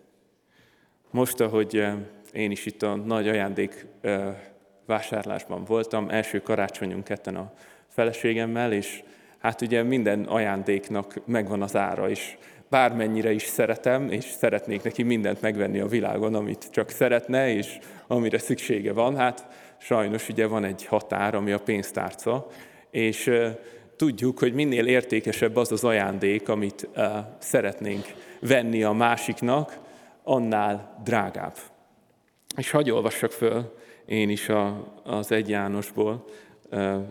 Most, 1.11 1.39
ahogy 1.39 1.77
eh, 1.77 1.95
én 2.33 2.51
is 2.51 2.65
itt 2.65 2.81
a 2.81 2.95
nagy 2.95 3.27
ajándék 3.27 3.85
eh, 4.01 4.37
vásárlásban 4.85 5.63
voltam, 5.63 6.09
első 6.09 6.41
karácsonyunk 6.41 7.03
ketten 7.03 7.35
a 7.35 7.53
feleségemmel, 7.87 8.73
és 8.73 9.03
hát 9.37 9.61
ugye 9.61 9.83
minden 9.83 10.23
ajándéknak 10.23 11.21
megvan 11.25 11.61
az 11.61 11.75
ára, 11.75 12.09
és 12.09 12.37
bármennyire 12.69 13.31
is 13.31 13.43
szeretem, 13.43 14.11
és 14.11 14.23
szeretnék 14.23 14.83
neki 14.83 15.03
mindent 15.03 15.41
megvenni 15.41 15.79
a 15.79 15.87
világon, 15.87 16.35
amit 16.35 16.67
csak 16.71 16.89
szeretne, 16.89 17.53
és 17.53 17.77
amire 18.07 18.37
szüksége 18.37 18.93
van, 18.93 19.15
hát 19.15 19.47
sajnos 19.77 20.29
ugye 20.29 20.47
van 20.47 20.63
egy 20.63 20.85
határ, 20.85 21.35
ami 21.35 21.51
a 21.51 21.59
pénztárca, 21.59 22.47
és 22.91 23.31
tudjuk, 23.95 24.39
hogy 24.39 24.53
minél 24.53 24.87
értékesebb 24.87 25.55
az 25.55 25.71
az 25.71 25.83
ajándék, 25.83 26.49
amit 26.49 26.89
szeretnénk 27.39 28.05
venni 28.39 28.83
a 28.83 28.91
másiknak, 28.91 29.79
annál 30.23 31.01
drágább. 31.03 31.55
És 32.57 32.71
hagyj 32.71 32.91
olvassak 32.91 33.31
föl 33.31 33.75
én 34.05 34.29
is 34.29 34.49
a, 34.49 34.93
az 35.03 35.31
egy 35.31 35.49
Jánosból 35.49 36.25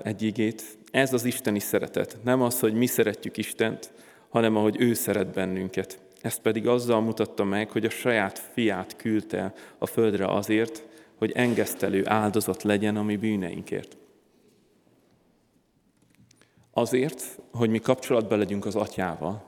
egy 0.02 0.22
igét. 0.22 0.62
Ez 0.96 1.12
az 1.12 1.24
isteni 1.24 1.58
szeretet. 1.58 2.16
Nem 2.24 2.42
az, 2.42 2.60
hogy 2.60 2.74
mi 2.74 2.86
szeretjük 2.86 3.36
Istent, 3.36 3.92
hanem 4.28 4.56
ahogy 4.56 4.80
ő 4.80 4.94
szeret 4.94 5.32
bennünket. 5.32 5.98
Ezt 6.20 6.40
pedig 6.40 6.66
azzal 6.66 7.00
mutatta 7.00 7.44
meg, 7.44 7.70
hogy 7.70 7.84
a 7.84 7.90
saját 7.90 8.38
fiát 8.38 8.96
küldte 8.96 9.52
a 9.78 9.86
földre 9.86 10.26
azért, 10.26 10.84
hogy 11.18 11.32
engesztelő 11.32 12.08
áldozat 12.08 12.62
legyen 12.62 12.96
a 12.96 13.02
mi 13.02 13.16
bűneinkért. 13.16 13.96
Azért, 16.72 17.38
hogy 17.52 17.70
mi 17.70 17.78
kapcsolatban 17.78 18.38
legyünk 18.38 18.66
az 18.66 18.74
atyával. 18.74 19.44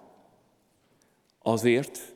Azért, 1.42 2.14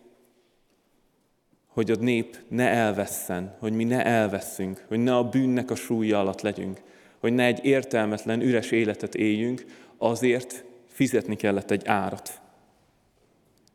hogy 1.66 1.90
a 1.90 1.96
nép 1.96 2.36
ne 2.48 2.68
elvesszen, 2.68 3.56
hogy 3.58 3.72
mi 3.72 3.84
ne 3.84 4.04
elveszünk, 4.04 4.84
hogy 4.88 4.98
ne 4.98 5.16
a 5.16 5.28
bűnnek 5.28 5.70
a 5.70 5.74
súlya 5.74 6.20
alatt 6.20 6.40
legyünk, 6.40 6.80
hogy 7.22 7.32
ne 7.32 7.44
egy 7.44 7.64
értelmetlen, 7.64 8.40
üres 8.40 8.70
életet 8.70 9.14
éljünk, 9.14 9.64
azért 9.98 10.64
fizetni 10.86 11.36
kellett 11.36 11.70
egy 11.70 11.86
árat. 11.86 12.40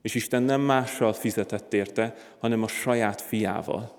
És 0.01 0.16
Isten 0.16 0.44
nem 0.44 0.62
mással 0.62 1.13
fizetett 1.13 1.74
érte, 1.74 2.16
hanem 2.39 2.63
a 2.63 2.68
saját 2.68 3.22
fiával. 3.22 3.96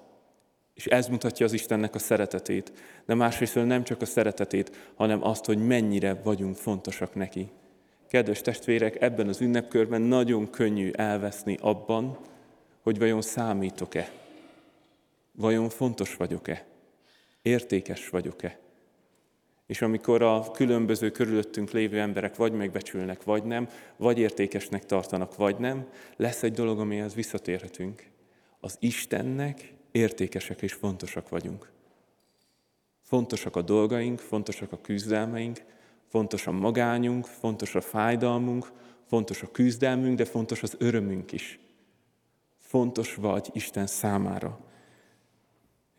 És 0.75 0.87
ez 0.87 1.07
mutatja 1.07 1.47
az 1.47 1.52
Istennek 1.52 1.95
a 1.95 1.99
szeretetét. 1.99 2.73
De 3.07 3.14
másrészt 3.14 3.55
nem 3.55 3.85
csak 3.85 4.00
a 4.02 4.07
szeretetét, 4.07 4.93
hanem 4.95 5.25
azt, 5.25 5.45
hogy 5.45 5.67
mennyire 5.67 6.14
vagyunk 6.14 6.57
fontosak 6.57 7.14
neki. 7.14 7.49
Kedves 8.09 8.40
testvérek, 8.40 9.02
ebben 9.02 9.28
az 9.28 9.40
ünnepkörben 9.40 10.02
nagyon 10.02 10.50
könnyű 10.50 10.90
elveszni 10.90 11.57
abban, 11.61 12.19
hogy 12.83 12.99
vajon 12.99 13.23
számítok-e? 13.23 14.11
Vajon 15.33 15.69
fontos 15.69 16.17
vagyok-e? 16.17 16.64
Értékes 17.43 18.09
vagyok-e? 18.09 18.59
És 19.69 19.83
amikor 19.83 20.23
a 20.23 20.51
különböző 20.51 21.11
körülöttünk 21.11 21.71
lévő 21.71 22.01
emberek 22.01 22.37
vagy 22.37 22.53
megbecsülnek, 22.53 23.25
vagy 23.25 23.45
nem, 23.45 23.69
vagy 23.97 24.19
értékesnek 24.19 24.87
tartanak, 24.87 25.37
vagy 25.37 25.57
nem, 25.59 25.89
lesz 26.17 26.43
egy 26.43 26.53
dolog, 26.53 26.81
amihez 26.81 27.15
visszatérhetünk. 27.15 28.07
Az 28.61 28.77
Istennek 28.81 29.75
értékesek 29.91 30.63
és 30.63 30.73
fontosak 30.73 31.29
vagyunk. 31.29 31.71
Fontosak 33.03 33.57
a 33.57 33.63
dolgaink, 33.63 34.19
fontosak 34.19 34.73
a 34.73 34.81
küzdelmeink, 34.81 35.63
fontos 36.07 36.47
a 36.47 36.53
magányunk, 36.53 37.27
fontos 37.27 37.75
a 37.75 37.81
fájdalmunk, 37.81 38.73
fontos 39.07 39.43
a 39.43 39.51
küzdelmünk, 39.51 40.17
de 40.17 40.25
fontos 40.25 40.63
az 40.63 40.75
örömünk 40.79 41.33
is. 41.33 41.59
Fontos 42.59 43.15
vagy 43.15 43.49
Isten 43.53 43.87
számára. 43.87 44.61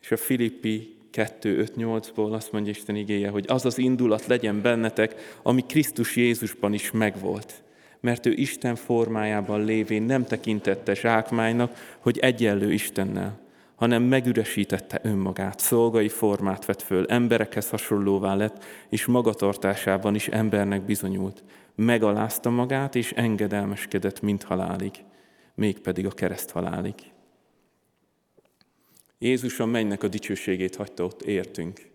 És 0.00 0.10
a 0.10 0.16
Filippi 0.16 0.99
2.5.8-ból 1.12 2.32
azt 2.32 2.52
mondja 2.52 2.70
Isten 2.70 2.96
igéje, 2.96 3.28
hogy 3.28 3.44
az 3.48 3.64
az 3.64 3.78
indulat 3.78 4.26
legyen 4.26 4.62
bennetek, 4.62 5.38
ami 5.42 5.64
Krisztus 5.66 6.16
Jézusban 6.16 6.72
is 6.72 6.90
megvolt. 6.90 7.62
Mert 8.00 8.26
ő 8.26 8.32
Isten 8.32 8.74
formájában 8.74 9.64
lévén 9.64 10.02
nem 10.02 10.24
tekintette 10.24 10.94
zsákmánynak, 10.94 11.96
hogy 11.98 12.18
egyenlő 12.18 12.72
Istennel, 12.72 13.38
hanem 13.74 14.02
megüresítette 14.02 15.00
önmagát, 15.02 15.58
szolgai 15.58 16.08
formát 16.08 16.64
vett 16.64 16.82
föl, 16.82 17.06
emberekhez 17.06 17.70
hasonlóvá 17.70 18.34
lett, 18.34 18.64
és 18.88 19.06
magatartásában 19.06 20.14
is 20.14 20.28
embernek 20.28 20.82
bizonyult. 20.82 21.42
Megalázta 21.74 22.50
magát, 22.50 22.94
és 22.94 23.12
engedelmeskedett, 23.12 24.20
mint 24.20 24.42
halálig, 24.42 24.92
mégpedig 25.54 26.06
a 26.06 26.10
kereszt 26.10 26.50
halálig. 26.50 26.94
Jézus 29.22 29.60
a 29.60 29.66
mennynek 29.66 30.02
a 30.02 30.08
dicsőségét 30.08 30.76
hagyta 30.76 31.04
ott 31.04 31.22
értünk. 31.22 31.88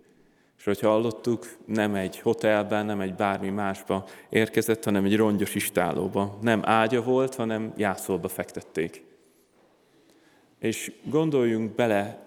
És 0.58 0.64
hogy 0.64 0.80
hallottuk, 0.80 1.58
nem 1.66 1.96
egy 1.96 2.20
hotelben, 2.20 2.86
nem 2.86 3.02
egy 3.02 3.14
bármi 3.14 3.50
másba 3.50 4.08
érkezett, 4.30 4.84
hanem 4.84 5.06
egy 5.06 5.16
rongyos 5.16 5.56
istálóba. 5.56 6.38
Nem 6.42 6.62
ágya 6.66 7.02
volt, 7.04 7.36
hanem 7.36 7.74
jászolba 7.78 8.28
fektették. 8.28 9.04
És 10.60 10.92
gondoljunk 11.04 11.76
bele, 11.76 12.26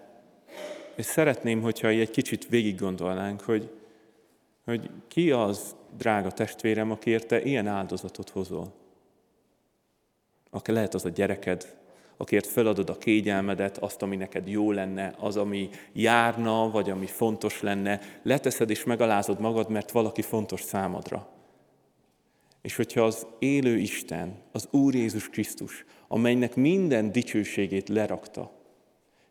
és 0.95 1.05
szeretném, 1.05 1.61
hogyha 1.61 1.89
egy 1.89 2.11
kicsit 2.11 2.49
végig 2.49 2.79
gondolnánk, 2.79 3.41
hogy, 3.41 3.71
hogy 4.65 4.91
ki 5.09 5.31
az, 5.31 5.77
drága 5.97 6.31
testvérem, 6.31 6.91
akiért 6.91 7.27
te 7.27 7.43
ilyen 7.43 7.67
áldozatot 7.67 8.31
hozol. 8.31 8.73
Aki 10.51 10.73
lehet 10.73 10.95
az 10.95 11.05
a 11.05 11.09
gyereked, 11.09 11.78
akért 12.21 12.47
feladod 12.47 12.91
a 12.91 12.99
kényelmedet, 12.99 13.79
azt, 13.79 14.03
ami 14.03 14.17
neked 14.17 14.49
jó 14.49 14.73
lenne, 14.73 15.15
az, 15.19 15.37
ami 15.37 15.69
járna, 15.93 16.71
vagy 16.71 16.91
ami 16.91 17.07
fontos 17.07 17.63
lenne, 17.63 18.01
leteszed 18.23 18.71
és 18.71 18.85
megalázod 18.85 19.41
magad, 19.41 19.71
mert 19.71 19.91
valaki 19.91 20.23
fontos 20.23 20.61
számodra. 20.61 21.29
És 22.63 22.77
hogyha 22.77 23.01
az 23.01 23.27
élő 23.39 23.77
Isten, 23.77 24.37
az 24.53 24.69
Úr 24.71 24.95
Jézus 24.95 25.29
Krisztus, 25.29 25.85
amelynek 26.09 26.55
minden 26.55 27.13
dicsőségét 27.13 27.89
lerakta, 27.89 28.51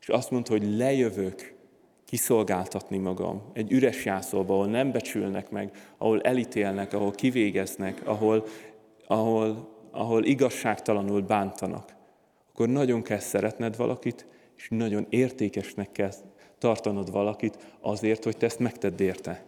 és 0.02 0.10
azt 0.10 0.32
mondta, 0.32 0.52
hogy 0.52 0.78
lejövök 0.78 1.56
kiszolgáltatni 2.06 2.98
magam 2.98 3.42
egy 3.54 3.72
üres 3.72 4.06
jászolba, 4.06 4.54
ahol 4.54 4.68
nem 4.68 4.92
becsülnek 4.92 5.50
meg, 5.50 5.94
ahol 5.98 6.22
elítélnek, 6.22 6.94
ahol 6.94 7.12
kivégeznek, 7.12 8.02
ahol, 8.06 8.46
ahol, 9.08 9.70
ahol 9.92 10.24
igazságtalanul 10.24 11.22
bántanak 11.22 11.97
akkor 12.58 12.70
nagyon 12.70 13.02
kell 13.02 13.20
szeretned 13.20 13.76
valakit, 13.76 14.26
és 14.56 14.68
nagyon 14.70 15.06
értékesnek 15.10 15.92
kell 15.92 16.12
tartanod 16.58 17.12
valakit 17.12 17.58
azért, 17.82 18.24
hogy 18.24 18.38
te 18.38 18.46
ezt 18.46 18.60
megtedd 18.60 19.02
érte. 19.02 19.46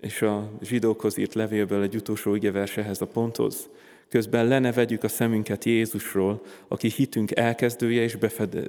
És 0.00 0.22
a 0.22 0.50
zsidókhoz 0.62 1.16
írt 1.16 1.34
levélből 1.34 1.82
egy 1.82 1.96
utolsó 1.96 2.34
igevers 2.34 2.76
ehhez 2.76 3.00
a 3.00 3.06
ponthoz. 3.06 3.68
Közben 4.08 4.46
lene 4.46 4.72
vegyük 4.72 5.02
a 5.02 5.08
szemünket 5.08 5.64
Jézusról, 5.64 6.42
aki 6.68 6.88
hitünk 6.88 7.36
elkezdője 7.36 8.02
és 8.02 8.18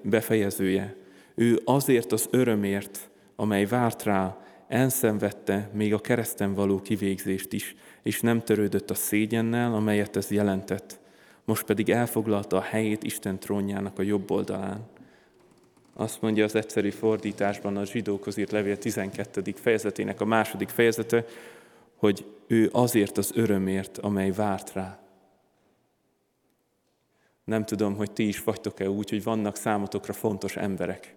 befejezője. 0.03 0.95
Ő 1.36 1.62
azért 1.65 2.12
az 2.12 2.27
örömért, 2.29 3.10
amely 3.36 3.65
várt 3.65 4.03
rá, 4.03 4.45
enszenvedte 4.67 5.69
még 5.74 5.93
a 5.93 6.00
kereszten 6.00 6.53
való 6.53 6.81
kivégzést 6.81 7.53
is, 7.53 7.75
és 8.03 8.21
nem 8.21 8.41
törődött 8.41 8.89
a 8.89 8.93
szégyennel, 8.95 9.73
amelyet 9.73 10.15
ez 10.15 10.32
jelentett 10.32 10.99
most 11.45 11.63
pedig 11.63 11.89
elfoglalta 11.89 12.58
a 12.58 12.62
helyét 12.62 13.04
Isten 13.04 13.39
trónjának 13.39 13.99
a 13.99 14.01
jobb 14.01 14.32
oldalán. 14.32 14.88
Azt 15.93 16.21
mondja 16.21 16.43
az 16.43 16.56
egyszerű 16.56 16.89
fordításban 16.89 17.77
a 17.77 17.86
zsidókhoz 17.86 18.38
írt 18.38 18.51
levél 18.51 18.77
12. 18.77 19.41
fejezetének 19.56 20.21
a 20.21 20.25
második 20.25 20.69
fejezete, 20.69 21.25
hogy 21.95 22.25
ő 22.47 22.69
azért 22.71 23.17
az 23.17 23.32
örömért, 23.36 23.97
amely 23.97 24.32
várt 24.32 24.73
rá. 24.73 24.99
Nem 27.43 27.65
tudom, 27.65 27.95
hogy 27.95 28.12
ti 28.12 28.27
is 28.27 28.43
vagytok-e 28.43 28.89
úgy, 28.89 29.10
hogy 29.10 29.23
vannak 29.23 29.56
számotokra 29.56 30.13
fontos 30.13 30.56
emberek, 30.56 31.15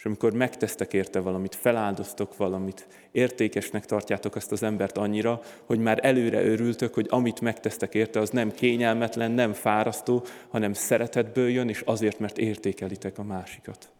és 0.00 0.06
amikor 0.06 0.32
megtesztek 0.32 0.92
érte 0.92 1.20
valamit, 1.20 1.54
feláldoztok 1.54 2.36
valamit, 2.36 2.86
értékesnek 3.10 3.86
tartjátok 3.86 4.34
azt 4.34 4.52
az 4.52 4.62
embert 4.62 4.98
annyira, 4.98 5.40
hogy 5.64 5.78
már 5.78 5.98
előre 6.02 6.44
örültök, 6.44 6.94
hogy 6.94 7.06
amit 7.10 7.40
megtesztek 7.40 7.94
érte, 7.94 8.20
az 8.20 8.30
nem 8.30 8.52
kényelmetlen, 8.52 9.30
nem 9.30 9.52
fárasztó, 9.52 10.24
hanem 10.48 10.72
szeretetből 10.72 11.48
jön, 11.48 11.68
és 11.68 11.80
azért, 11.80 12.18
mert 12.18 12.38
értékelitek 12.38 13.18
a 13.18 13.22
másikat. 13.22 13.90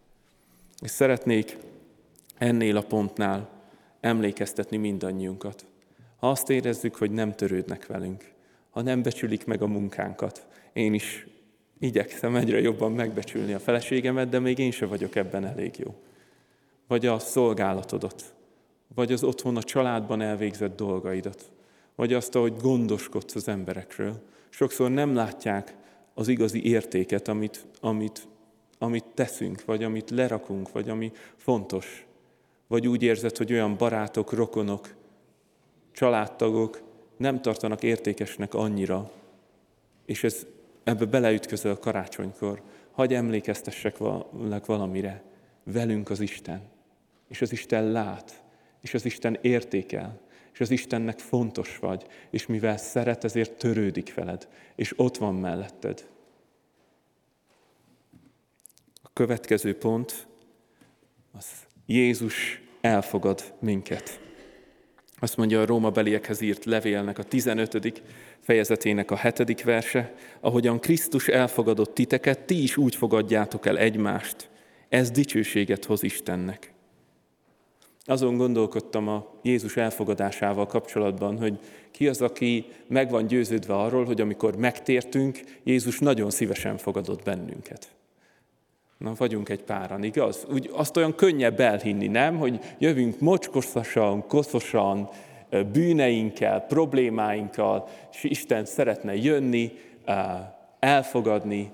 És 0.83 0.91
szeretnék 0.91 1.57
ennél 2.39 2.77
a 2.77 2.83
pontnál 2.83 3.49
emlékeztetni 4.01 4.77
mindannyiunkat. 4.77 5.67
Ha 6.17 6.31
azt 6.31 6.51
érezzük, 6.51 6.95
hogy 6.95 7.11
nem 7.11 7.35
törődnek 7.35 7.87
velünk, 7.87 8.33
ha 8.71 8.83
nem 8.83 9.03
becsülik 9.03 9.47
meg 9.47 9.63
a 9.63 9.67
munkánkat, 9.67 10.47
én 10.73 10.95
is 10.95 11.27
Igyekszem 11.83 12.37
egyre 12.37 12.61
jobban 12.61 12.93
megbecsülni 12.93 13.53
a 13.53 13.59
feleségemet, 13.59 14.29
de 14.29 14.39
még 14.39 14.59
én 14.59 14.71
sem 14.71 14.89
vagyok 14.89 15.15
ebben 15.15 15.45
elég 15.45 15.79
jó. 15.79 15.95
Vagy 16.87 17.07
a 17.07 17.19
szolgálatodat, 17.19 18.35
vagy 18.95 19.13
az 19.13 19.23
otthon 19.23 19.57
a 19.57 19.63
családban 19.63 20.21
elvégzett 20.21 20.77
dolgaidat, 20.77 21.53
vagy 21.95 22.13
azt, 22.13 22.35
ahogy 22.35 22.57
gondoskodsz 22.57 23.35
az 23.35 23.49
emberekről. 23.49 24.23
Sokszor 24.49 24.91
nem 24.91 25.15
látják 25.15 25.75
az 26.15 26.29
igazi 26.29 26.65
értéket, 26.65 27.29
amit, 27.29 27.67
amit, 27.81 28.29
amit 28.79 29.05
teszünk, 29.15 29.65
vagy 29.65 29.85
amit 29.85 30.11
lerakunk, 30.11 30.73
vagy 30.73 30.89
ami 30.89 31.13
fontos. 31.37 32.07
Vagy 32.67 32.89
úgy 32.89 33.03
érzed, 33.03 33.37
hogy 33.37 33.53
olyan 33.53 33.77
barátok, 33.77 34.33
rokonok, 34.33 34.95
családtagok 35.93 36.83
nem 37.17 37.43
tartanak 37.43 37.83
értékesnek 37.83 38.55
annyira, 38.55 39.11
és 40.07 40.25
ez 40.25 40.47
ebbe 40.91 41.05
beleütközöl 41.05 41.79
karácsonykor, 41.79 42.63
hagy 42.91 43.15
emlékeztessek 43.15 43.97
valamire. 44.67 45.23
Velünk 45.65 46.11
az 46.11 46.21
Isten. 46.21 46.63
És 47.29 47.41
az 47.41 47.53
Isten 47.53 47.85
lát, 47.85 48.43
és 48.81 48.95
az 48.95 49.05
Isten 49.05 49.39
értékel, 49.41 50.21
és 50.53 50.61
az 50.61 50.71
Istennek 50.71 51.19
fontos 51.19 51.79
vagy, 51.79 52.07
és 52.31 52.47
mivel 52.47 52.77
szeret, 52.77 53.25
ezért 53.25 53.59
törődik 53.59 54.15
veled, 54.15 54.49
és 54.75 54.99
ott 54.99 55.17
van 55.17 55.35
melletted. 55.35 56.09
A 59.03 59.11
következő 59.13 59.79
pont, 59.79 60.27
az 61.33 61.47
Jézus 61.87 62.63
elfogad 62.81 63.55
minket. 63.59 64.30
Azt 65.21 65.37
mondja 65.37 65.61
a 65.61 65.67
Róma 65.67 65.91
beliekhez 65.91 66.41
írt 66.41 66.65
levélnek 66.65 67.19
a 67.19 67.23
15 67.23 68.03
fejezetének 68.41 69.11
a 69.11 69.17
hetedik 69.17 69.65
verse, 69.65 70.15
ahogyan 70.41 70.81
Krisztus 70.81 71.29
elfogadott 71.29 71.95
titeket, 71.95 72.41
ti 72.41 72.63
is 72.63 72.77
úgy 72.77 72.95
fogadjátok 72.95 73.67
el 73.67 73.79
egymást. 73.79 74.49
Ez 74.89 75.11
dicsőséget 75.11 75.85
hoz 75.85 76.03
Istennek. 76.03 76.73
Azon 78.05 78.37
gondolkodtam 78.37 79.09
a 79.09 79.35
Jézus 79.43 79.77
elfogadásával 79.77 80.67
kapcsolatban, 80.67 81.39
hogy 81.39 81.59
ki 81.91 82.09
az, 82.09 82.23
aki 82.23 82.67
meg 82.87 83.11
van 83.11 83.27
győződve 83.27 83.75
arról, 83.75 84.05
hogy 84.05 84.21
amikor 84.21 84.57
megtértünk, 84.57 85.41
Jézus 85.63 85.99
nagyon 85.99 86.31
szívesen 86.31 86.77
fogadott 86.77 87.23
bennünket. 87.23 87.89
Na, 89.01 89.13
vagyunk 89.17 89.49
egy 89.49 89.63
páran, 89.63 90.03
igaz? 90.03 90.47
Úgy 90.53 90.71
azt 90.73 90.97
olyan 90.97 91.15
könnyebb 91.15 91.61
elhinni, 91.61 92.07
nem? 92.07 92.37
Hogy 92.39 92.61
jövünk 92.79 93.21
mocskosan, 93.21 94.27
koszosan, 94.27 95.09
bűneinkkel, 95.73 96.61
problémáinkkal, 96.61 97.89
és 98.13 98.25
Isten 98.25 98.65
szeretne 98.65 99.17
jönni, 99.17 99.73
elfogadni, 100.79 101.71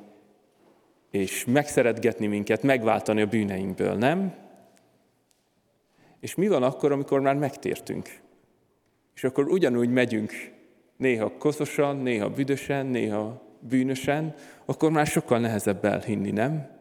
és 1.11 1.45
megszeretgetni 1.45 2.27
minket, 2.27 2.63
megváltani 2.63 3.21
a 3.21 3.27
bűneinkből, 3.27 3.95
nem? 3.95 4.35
És 6.21 6.35
mi 6.35 6.49
van 6.49 6.63
akkor, 6.63 6.93
amikor 6.93 7.21
már 7.21 7.35
megtértünk? 7.35 8.21
És 9.15 9.25
akkor 9.25 9.47
ugyanúgy 9.49 9.91
megyünk, 9.91 10.33
néha 10.97 11.33
koszosan, 11.39 11.97
néha 11.97 12.31
büdösen, 12.31 12.87
néha 12.87 13.43
bűnösen, 13.61 14.35
akkor 14.65 14.91
már 14.91 15.07
sokkal 15.07 15.39
nehezebb 15.39 15.85
elhinni, 15.85 16.31
nem? 16.31 16.76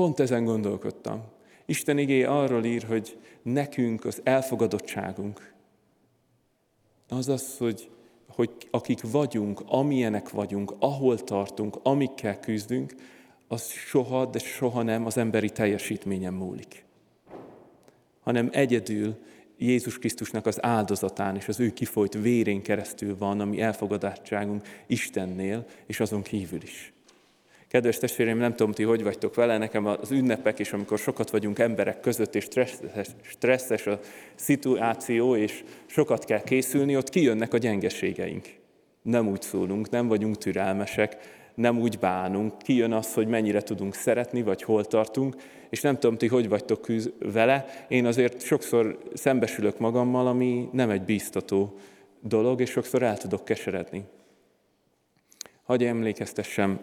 Pont 0.00 0.20
ezen 0.20 0.44
gondolkodtam. 0.44 1.22
Isten 1.66 1.98
igéje 1.98 2.28
arról 2.28 2.64
ír, 2.64 2.82
hogy 2.82 3.18
nekünk 3.42 4.04
az 4.04 4.20
elfogadottságunk 4.24 5.54
az 7.08 7.28
az, 7.28 7.56
hogy, 7.58 7.90
hogy 8.28 8.50
akik 8.70 9.10
vagyunk, 9.10 9.62
amilyenek 9.66 10.30
vagyunk, 10.30 10.74
ahol 10.78 11.18
tartunk, 11.18 11.78
amikkel 11.82 12.40
küzdünk, 12.40 12.94
az 13.48 13.70
soha, 13.70 14.26
de 14.26 14.38
soha 14.38 14.82
nem 14.82 15.06
az 15.06 15.16
emberi 15.16 15.50
teljesítményen 15.50 16.34
múlik. 16.34 16.84
Hanem 18.20 18.48
egyedül 18.52 19.18
Jézus 19.58 19.98
Krisztusnak 19.98 20.46
az 20.46 20.64
áldozatán 20.64 21.36
és 21.36 21.48
az 21.48 21.60
ő 21.60 21.70
kifolyt 21.70 22.14
vérén 22.14 22.62
keresztül 22.62 23.16
van 23.18 23.40
a 23.40 23.44
mi 23.44 23.60
elfogadottságunk 23.60 24.66
Istennél, 24.86 25.66
és 25.86 26.00
azon 26.00 26.22
kívül 26.22 26.62
is. 26.62 26.92
Kedves 27.70 27.98
testvéreim, 27.98 28.38
nem 28.38 28.54
tudom, 28.54 28.72
ti 28.72 28.82
hogy 28.82 29.02
vagytok 29.02 29.34
vele, 29.34 29.58
nekem 29.58 29.86
az 29.86 30.10
ünnepek 30.10 30.58
és 30.58 30.72
amikor 30.72 30.98
sokat 30.98 31.30
vagyunk 31.30 31.58
emberek 31.58 32.00
között, 32.00 32.34
és 32.34 32.44
stresszes, 32.44 33.06
stresszes 33.22 33.86
a 33.86 34.00
szituáció, 34.34 35.36
és 35.36 35.64
sokat 35.86 36.24
kell 36.24 36.42
készülni, 36.42 36.96
ott 36.96 37.08
kijönnek 37.08 37.54
a 37.54 37.58
gyengeségeink. 37.58 38.48
Nem 39.02 39.28
úgy 39.28 39.42
szólunk, 39.42 39.90
nem 39.90 40.08
vagyunk 40.08 40.38
türelmesek, 40.38 41.16
nem 41.54 41.80
úgy 41.80 41.98
bánunk, 41.98 42.58
kijön 42.58 42.92
az, 42.92 43.14
hogy 43.14 43.26
mennyire 43.26 43.60
tudunk 43.62 43.94
szeretni, 43.94 44.42
vagy 44.42 44.62
hol 44.62 44.84
tartunk, 44.84 45.36
és 45.68 45.80
nem 45.80 45.98
tudom, 45.98 46.16
ti 46.16 46.26
hogy 46.26 46.48
vagytok 46.48 46.86
vele, 47.18 47.66
én 47.88 48.06
azért 48.06 48.42
sokszor 48.42 48.98
szembesülök 49.14 49.78
magammal, 49.78 50.26
ami 50.26 50.68
nem 50.72 50.90
egy 50.90 51.02
bíztató 51.02 51.74
dolog, 52.20 52.60
és 52.60 52.70
sokszor 52.70 53.02
el 53.02 53.16
tudok 53.16 53.44
keseredni. 53.44 54.04
Hagy 55.70 55.84
emlékeztessem 55.84 56.80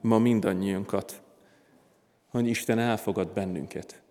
ma 0.00 0.18
mindannyiunkat, 0.18 1.22
hogy 2.26 2.46
Isten 2.46 2.78
elfogad 2.78 3.32
bennünket. 3.32 4.02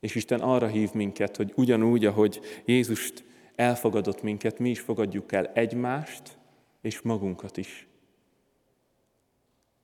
És 0.00 0.14
Isten 0.14 0.40
arra 0.40 0.66
hív 0.66 0.92
minket, 0.92 1.36
hogy 1.36 1.52
ugyanúgy, 1.56 2.04
ahogy 2.06 2.40
Jézust 2.64 3.24
elfogadott 3.54 4.22
minket, 4.22 4.58
mi 4.58 4.70
is 4.70 4.80
fogadjuk 4.80 5.32
el 5.32 5.46
egymást 5.46 6.38
és 6.80 7.00
magunkat 7.00 7.56
is. 7.56 7.86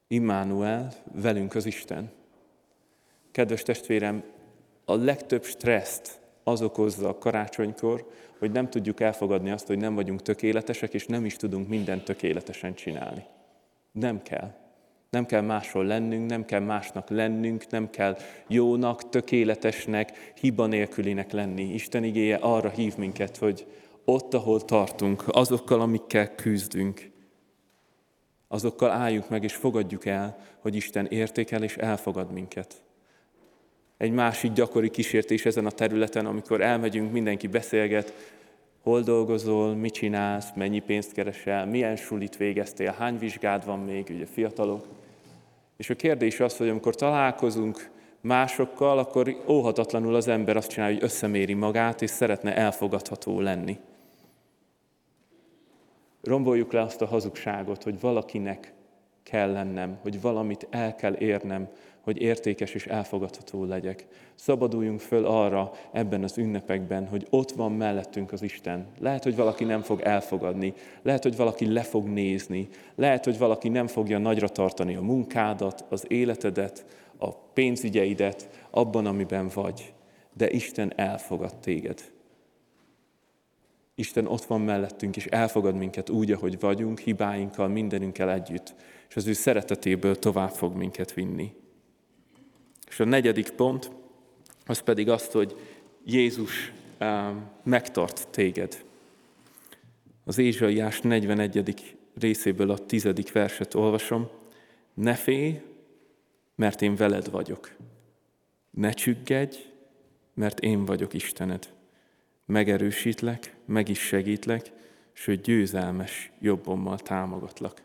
Immanuel, 0.06 0.92
velünk 1.12 1.54
az 1.54 1.66
Isten. 1.66 2.10
Kedves 3.30 3.62
testvérem, 3.62 4.24
a 4.84 4.94
legtöbb 4.94 5.44
stresszt 5.44 6.20
az 6.48 6.62
okozza 6.62 7.08
a 7.08 7.18
karácsonykor, 7.18 8.08
hogy 8.38 8.50
nem 8.50 8.70
tudjuk 8.70 9.00
elfogadni 9.00 9.50
azt, 9.50 9.66
hogy 9.66 9.78
nem 9.78 9.94
vagyunk 9.94 10.22
tökéletesek, 10.22 10.94
és 10.94 11.06
nem 11.06 11.24
is 11.24 11.36
tudunk 11.36 11.68
mindent 11.68 12.04
tökéletesen 12.04 12.74
csinálni. 12.74 13.24
Nem 13.92 14.22
kell. 14.22 14.54
Nem 15.10 15.26
kell 15.26 15.40
máshol 15.40 15.84
lennünk, 15.84 16.30
nem 16.30 16.44
kell 16.44 16.60
másnak 16.60 17.08
lennünk, 17.08 17.70
nem 17.70 17.90
kell 17.90 18.16
jónak, 18.46 19.08
tökéletesnek, 19.08 20.32
hiba 20.40 20.66
nélkülinek 20.66 21.32
lenni. 21.32 21.62
Isten 21.62 22.04
igéje 22.04 22.36
arra 22.36 22.68
hív 22.68 22.96
minket, 22.96 23.36
hogy 23.36 23.66
ott, 24.04 24.34
ahol 24.34 24.60
tartunk, 24.60 25.24
azokkal, 25.26 25.80
amikkel 25.80 26.34
küzdünk, 26.34 27.10
azokkal 28.48 28.90
álljunk 28.90 29.28
meg 29.28 29.44
és 29.44 29.54
fogadjuk 29.54 30.06
el, 30.06 30.38
hogy 30.58 30.74
Isten 30.74 31.06
értékel 31.06 31.62
és 31.62 31.76
elfogad 31.76 32.32
minket. 32.32 32.82
Egy 33.98 34.12
másik 34.12 34.52
gyakori 34.52 34.90
kísértés 34.90 35.46
ezen 35.46 35.66
a 35.66 35.70
területen, 35.70 36.26
amikor 36.26 36.60
elmegyünk, 36.60 37.12
mindenki 37.12 37.46
beszélget, 37.46 38.12
hol 38.82 39.00
dolgozol, 39.00 39.74
mit 39.74 39.92
csinálsz, 39.92 40.48
mennyi 40.54 40.78
pénzt 40.78 41.12
keresel, 41.12 41.66
milyen 41.66 41.96
sulit 41.96 42.36
végeztél, 42.36 42.94
hány 42.98 43.18
vizsgád 43.18 43.64
van 43.64 43.78
még, 43.78 44.06
ugye 44.10 44.26
fiatalok. 44.26 44.86
És 45.76 45.90
a 45.90 45.94
kérdés 45.94 46.40
az, 46.40 46.56
hogy 46.56 46.68
amikor 46.68 46.94
találkozunk 46.94 47.90
másokkal, 48.20 48.98
akkor 48.98 49.42
óhatatlanul 49.48 50.14
az 50.14 50.28
ember 50.28 50.56
azt 50.56 50.70
csinálja, 50.70 50.94
hogy 50.94 51.04
összeméri 51.04 51.54
magát, 51.54 52.02
és 52.02 52.10
szeretne 52.10 52.56
elfogadható 52.56 53.40
lenni. 53.40 53.78
Romboljuk 56.22 56.72
le 56.72 56.80
azt 56.80 57.02
a 57.02 57.06
hazugságot, 57.06 57.82
hogy 57.82 58.00
valakinek 58.00 58.72
kell 59.22 59.52
lennem, 59.52 59.98
hogy 60.02 60.20
valamit 60.20 60.66
el 60.70 60.94
kell 60.94 61.16
érnem, 61.18 61.68
hogy 62.08 62.20
értékes 62.20 62.74
és 62.74 62.86
elfogadható 62.86 63.64
legyek. 63.64 64.06
Szabaduljunk 64.34 65.00
föl 65.00 65.26
arra 65.26 65.72
ebben 65.92 66.22
az 66.22 66.38
ünnepekben, 66.38 67.06
hogy 67.06 67.26
ott 67.30 67.50
van 67.50 67.72
mellettünk 67.72 68.32
az 68.32 68.42
Isten. 68.42 68.86
Lehet, 68.98 69.22
hogy 69.22 69.36
valaki 69.36 69.64
nem 69.64 69.82
fog 69.82 70.00
elfogadni, 70.00 70.74
lehet, 71.02 71.22
hogy 71.22 71.36
valaki 71.36 71.72
le 71.72 71.82
fog 71.82 72.06
nézni, 72.06 72.68
lehet, 72.94 73.24
hogy 73.24 73.38
valaki 73.38 73.68
nem 73.68 73.86
fogja 73.86 74.18
nagyra 74.18 74.48
tartani 74.48 74.94
a 74.94 75.00
munkádat, 75.00 75.84
az 75.88 76.04
életedet, 76.06 76.84
a 77.18 77.34
pénzügyeidet, 77.34 78.48
abban, 78.70 79.06
amiben 79.06 79.50
vagy. 79.54 79.94
De 80.36 80.50
Isten 80.50 80.92
elfogad 80.96 81.56
téged. 81.56 82.00
Isten 83.94 84.26
ott 84.26 84.44
van 84.44 84.60
mellettünk, 84.60 85.16
és 85.16 85.26
elfogad 85.26 85.74
minket 85.74 86.10
úgy, 86.10 86.32
ahogy 86.32 86.60
vagyunk, 86.60 86.98
hibáinkkal, 86.98 87.68
mindenünkkel 87.68 88.30
együtt, 88.30 88.74
és 89.08 89.16
az 89.16 89.26
ő 89.26 89.32
szeretetéből 89.32 90.18
tovább 90.18 90.50
fog 90.50 90.76
minket 90.76 91.12
vinni. 91.12 91.52
És 92.88 93.00
a 93.00 93.04
negyedik 93.04 93.50
pont, 93.50 93.90
az 94.66 94.80
pedig 94.80 95.08
azt, 95.08 95.32
hogy 95.32 95.56
Jézus 96.04 96.72
megtart 97.62 98.28
téged. 98.28 98.84
Az 100.24 100.38
Ézsaiás 100.38 101.00
41. 101.00 101.96
részéből 102.18 102.70
a 102.70 102.78
tizedik 102.78 103.32
verset 103.32 103.74
olvasom. 103.74 104.28
Ne 104.94 105.14
félj, 105.14 105.60
mert 106.54 106.82
én 106.82 106.96
veled 106.96 107.30
vagyok. 107.30 107.70
Ne 108.70 108.92
csüggedj, 108.92 109.56
mert 110.34 110.60
én 110.60 110.84
vagyok 110.84 111.14
Istened. 111.14 111.68
Megerősítlek, 112.44 113.54
meg 113.64 113.88
is 113.88 113.98
segítlek, 113.98 114.72
sőt 115.12 115.42
győzelmes 115.42 116.32
jobbommal 116.40 116.98
támogatlak. 116.98 117.82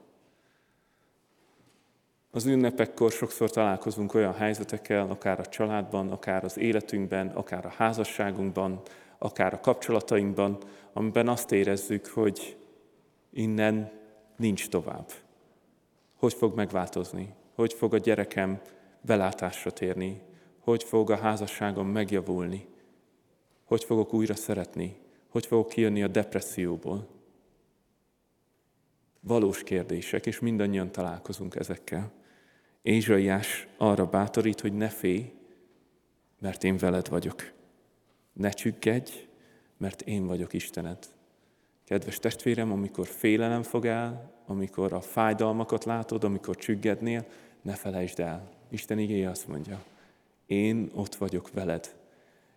Az 2.35 2.45
ünnepekkor 2.45 3.11
sokszor 3.11 3.49
találkozunk 3.49 4.13
olyan 4.13 4.33
helyzetekkel, 4.33 5.09
akár 5.09 5.39
a 5.39 5.45
családban, 5.45 6.09
akár 6.09 6.43
az 6.43 6.57
életünkben, 6.57 7.27
akár 7.27 7.65
a 7.65 7.73
házasságunkban, 7.77 8.81
akár 9.17 9.53
a 9.53 9.59
kapcsolatainkban, 9.59 10.57
amiben 10.93 11.27
azt 11.27 11.51
érezzük, 11.51 12.07
hogy 12.07 12.57
innen 13.29 13.91
nincs 14.35 14.69
tovább. 14.69 15.11
Hogy 16.17 16.33
fog 16.33 16.55
megváltozni? 16.55 17.33
Hogy 17.55 17.73
fog 17.73 17.93
a 17.93 17.97
gyerekem 17.97 18.61
belátásra 19.01 19.71
térni? 19.71 20.21
Hogy 20.59 20.83
fog 20.83 21.11
a 21.11 21.17
házasságom 21.17 21.87
megjavulni? 21.87 22.67
Hogy 23.63 23.83
fogok 23.83 24.13
újra 24.13 24.35
szeretni? 24.35 24.97
Hogy 25.29 25.45
fogok 25.45 25.69
kijönni 25.69 26.03
a 26.03 26.07
depresszióból? 26.07 27.07
Valós 29.19 29.63
kérdések, 29.63 30.25
és 30.25 30.39
mindannyian 30.39 30.91
találkozunk 30.91 31.55
ezekkel. 31.55 32.21
Ézsaiás 32.83 33.67
arra 33.77 34.05
bátorít, 34.05 34.59
hogy 34.59 34.73
ne 34.73 34.89
félj, 34.89 35.31
mert 36.39 36.63
én 36.63 36.77
veled 36.77 37.09
vagyok. 37.09 37.51
Ne 38.33 38.49
csüggedj, 38.49 39.11
mert 39.77 40.01
én 40.01 40.25
vagyok 40.25 40.53
Istened. 40.53 40.97
Kedves 41.85 42.19
testvérem, 42.19 42.71
amikor 42.71 43.07
félelem 43.07 43.63
fog 43.63 43.85
el, 43.85 44.31
amikor 44.45 44.93
a 44.93 45.01
fájdalmakat 45.01 45.83
látod, 45.83 46.23
amikor 46.23 46.55
csüggednél, 46.55 47.25
ne 47.61 47.73
felejtsd 47.73 48.19
el. 48.19 48.49
Isten 48.69 48.99
igéje 48.99 49.29
azt 49.29 49.47
mondja, 49.47 49.83
én 50.45 50.91
ott 50.93 51.15
vagyok 51.15 51.51
veled. 51.51 51.95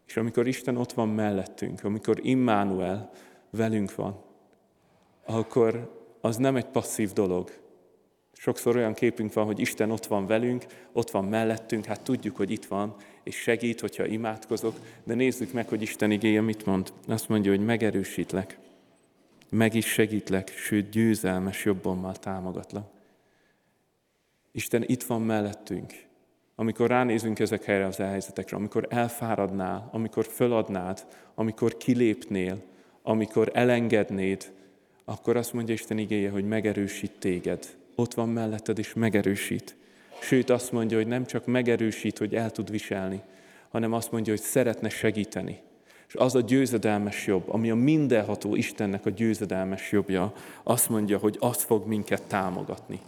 És 0.07 0.17
amikor 0.17 0.47
Isten 0.47 0.77
ott 0.77 0.93
van 0.93 1.09
mellettünk, 1.09 1.85
amikor 1.85 2.19
Immanuel 2.23 3.11
velünk 3.51 3.95
van, 3.95 4.23
akkor 5.25 6.01
az 6.21 6.37
nem 6.37 6.57
egy 6.57 6.67
passzív 6.67 7.13
dolog, 7.13 7.51
Sokszor 8.39 8.77
olyan 8.77 8.95
képünk 8.95 9.33
van, 9.33 9.45
hogy 9.45 9.61
Isten 9.61 9.91
ott 9.91 10.07
van 10.07 10.27
velünk, 10.27 10.65
ott 10.93 11.11
van 11.11 11.25
mellettünk, 11.25 11.85
hát 11.85 12.03
tudjuk, 12.03 12.37
hogy 12.37 12.51
itt 12.51 12.65
van, 12.65 12.95
és 13.23 13.37
segít, 13.37 13.81
hogyha 13.81 14.07
imádkozok, 14.07 14.77
de 15.05 15.15
nézzük 15.15 15.53
meg, 15.53 15.69
hogy 15.69 15.83
Isten 15.83 16.11
igéje 16.11 16.41
mit 16.41 16.67
mond. 16.67 16.93
Azt 17.09 17.29
mondja, 17.29 17.51
hogy 17.51 17.65
megerősítlek, 17.65 18.59
meg 19.49 19.75
is 19.75 19.87
segítlek, 19.87 20.49
sőt 20.49 20.91
győzelmes 20.91 21.65
jobbommal 21.65 22.15
támogatlak. 22.17 22.91
Isten 24.53 24.85
itt 24.87 25.03
van 25.03 25.23
mellettünk. 25.23 25.93
Amikor 26.55 26.89
ránézünk 26.89 27.39
ezekre 27.39 27.87
az 27.87 27.97
helyzetekre, 27.97 28.57
amikor 28.57 28.87
elfáradnál, 28.91 29.89
amikor 29.93 30.27
föladnád, 30.27 31.07
amikor 31.35 31.77
kilépnél, 31.77 32.63
amikor 33.03 33.51
elengednéd, 33.55 34.53
akkor 35.05 35.37
azt 35.37 35.53
mondja 35.53 35.75
Isten 35.75 35.99
igéje, 35.99 36.31
hogy 36.31 36.45
megerősít 36.45 37.13
téged, 37.19 37.77
ott 37.97 38.15
van 38.15 38.29
melletted 38.29 38.79
és 38.79 38.95
megerősít. 38.95 39.77
Sőt, 40.21 40.51
azt 40.51 40.73
mondja, 40.73 40.97
hogy 40.97 41.07
nem 41.07 41.27
csak 41.27 41.47
megerősít, 41.47 42.19
hogy 42.19 42.35
el 42.35 42.51
tud 42.51 42.71
viselni, 42.71 43.21
hanem 43.69 43.93
azt 43.93 44.11
mondja, 44.13 44.33
hogy 44.33 44.43
szeretne 44.43 44.89
segíteni. 44.89 45.59
És 46.09 46.15
az 46.15 46.35
a 46.35 46.41
győzedelmes 46.41 47.27
jobb, 47.27 47.49
ami 47.49 47.71
a 47.71 47.75
mindenható 47.75 48.55
Istennek 48.55 49.07
a 49.07 49.11
győzedelmes 49.11 49.93
jobbja, 49.93 50.33
azt 50.63 50.89
mondja, 50.89 51.19
hogy 51.19 51.37
az 51.41 51.63
fog 51.63 51.87
minket 51.87 52.23
támogatni. 52.23 53.01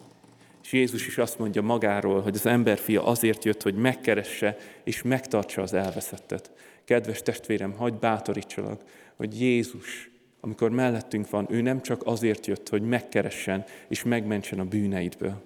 És 0.63 0.73
Jézus 0.73 1.07
is 1.07 1.19
azt 1.19 1.39
mondja 1.39 1.63
magáról, 1.63 2.21
hogy 2.21 2.35
az 2.35 2.47
emberfia 2.47 3.05
azért 3.05 3.45
jött, 3.45 3.63
hogy 3.63 3.75
megkeresse 3.75 4.57
és 4.85 5.03
megtartsa 5.03 5.63
az 5.63 5.73
elveszettet. 5.73 6.51
Kedves 6.85 7.23
testvérem, 7.23 7.73
hagyd 7.73 7.99
bátorítsalak, 7.99 8.81
hogy 9.17 9.41
Jézus, 9.41 10.11
amikor 10.41 10.71
mellettünk 10.71 11.31
van, 11.31 11.47
ő 11.51 11.61
nem 11.61 11.83
csak 11.83 12.01
azért 12.05 12.47
jött, 12.47 12.69
hogy 12.69 12.83
megkeressen 12.83 13.65
és 13.89 14.03
megmentsen 14.03 14.61
a 14.61 14.65
bűneidből, 14.65 15.43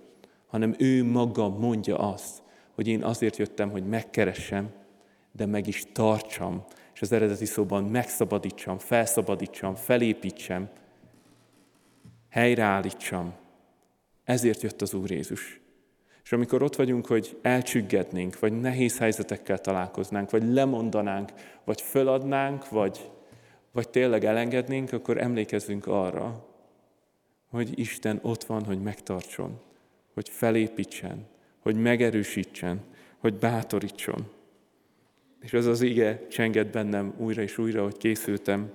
hanem 0.47 0.75
ő 0.79 1.05
maga 1.05 1.49
mondja 1.49 1.97
azt, 1.97 2.43
hogy 2.75 2.89
én 2.89 3.03
azért 3.03 3.37
jöttem, 3.37 3.71
hogy 3.71 3.87
megkeressem, 3.87 4.71
de 5.33 5.47
meg 5.47 5.67
is 5.67 5.85
tartsam, 5.93 6.65
és 6.95 7.01
az 7.01 7.13
eredeti 7.13 7.45
szóban 7.45 7.85
megszabadítsam, 7.85 8.79
felszabadítsam, 8.79 9.75
felépítsem, 9.75 10.69
helyreállítsam. 12.29 13.35
Ezért 14.25 14.63
jött 14.63 14.83
az 14.83 14.95
Úr 14.95 15.11
Jézus. 15.11 15.61
És 16.25 16.33
amikor 16.33 16.63
ott 16.63 16.77
vagyunk, 16.77 17.07
hogy 17.07 17.39
elcsüggednénk, 17.43 18.39
vagy 18.39 18.61
nehéz 18.61 18.99
helyzetekkel 18.99 19.59
találkoznánk, 19.59 20.31
vagy 20.31 20.53
lemondanánk, 20.53 21.33
vagy 21.65 21.81
föladnánk, 21.81 22.69
vagy, 22.69 23.11
vagy 23.73 23.89
tényleg 23.89 24.25
elengednénk, 24.25 24.93
akkor 24.93 25.19
emlékezzünk 25.19 25.87
arra, 25.87 26.47
hogy 27.51 27.79
Isten 27.79 28.19
ott 28.23 28.45
van, 28.45 28.65
hogy 28.65 28.83
megtartson, 28.83 29.61
hogy 30.15 30.29
felépítsen, 30.29 31.27
hogy 31.59 31.77
megerősítsen, 31.77 32.81
hogy 33.19 33.35
bátorítson. 33.35 34.31
És 35.41 35.53
az 35.53 35.67
az 35.67 35.81
ige 35.81 36.27
csengett 36.27 36.73
bennem 36.73 37.15
újra 37.17 37.43
és 37.43 37.59
újra, 37.59 37.83
hogy 37.83 37.97
készültem 37.97 38.71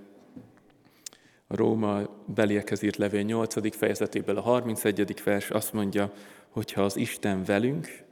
a 1.47 1.55
Róma 1.55 2.01
beliekhez 2.25 2.81
írt 2.81 2.95
levél 2.95 3.21
8. 3.21 3.75
fejezetéből 3.75 4.37
a 4.37 4.41
31. 4.41 5.21
vers 5.23 5.49
azt 5.49 5.73
mondja, 5.73 6.11
hogy 6.49 6.71
ha 6.71 6.83
az 6.83 6.97
Isten 6.97 7.43
velünk, 7.43 8.03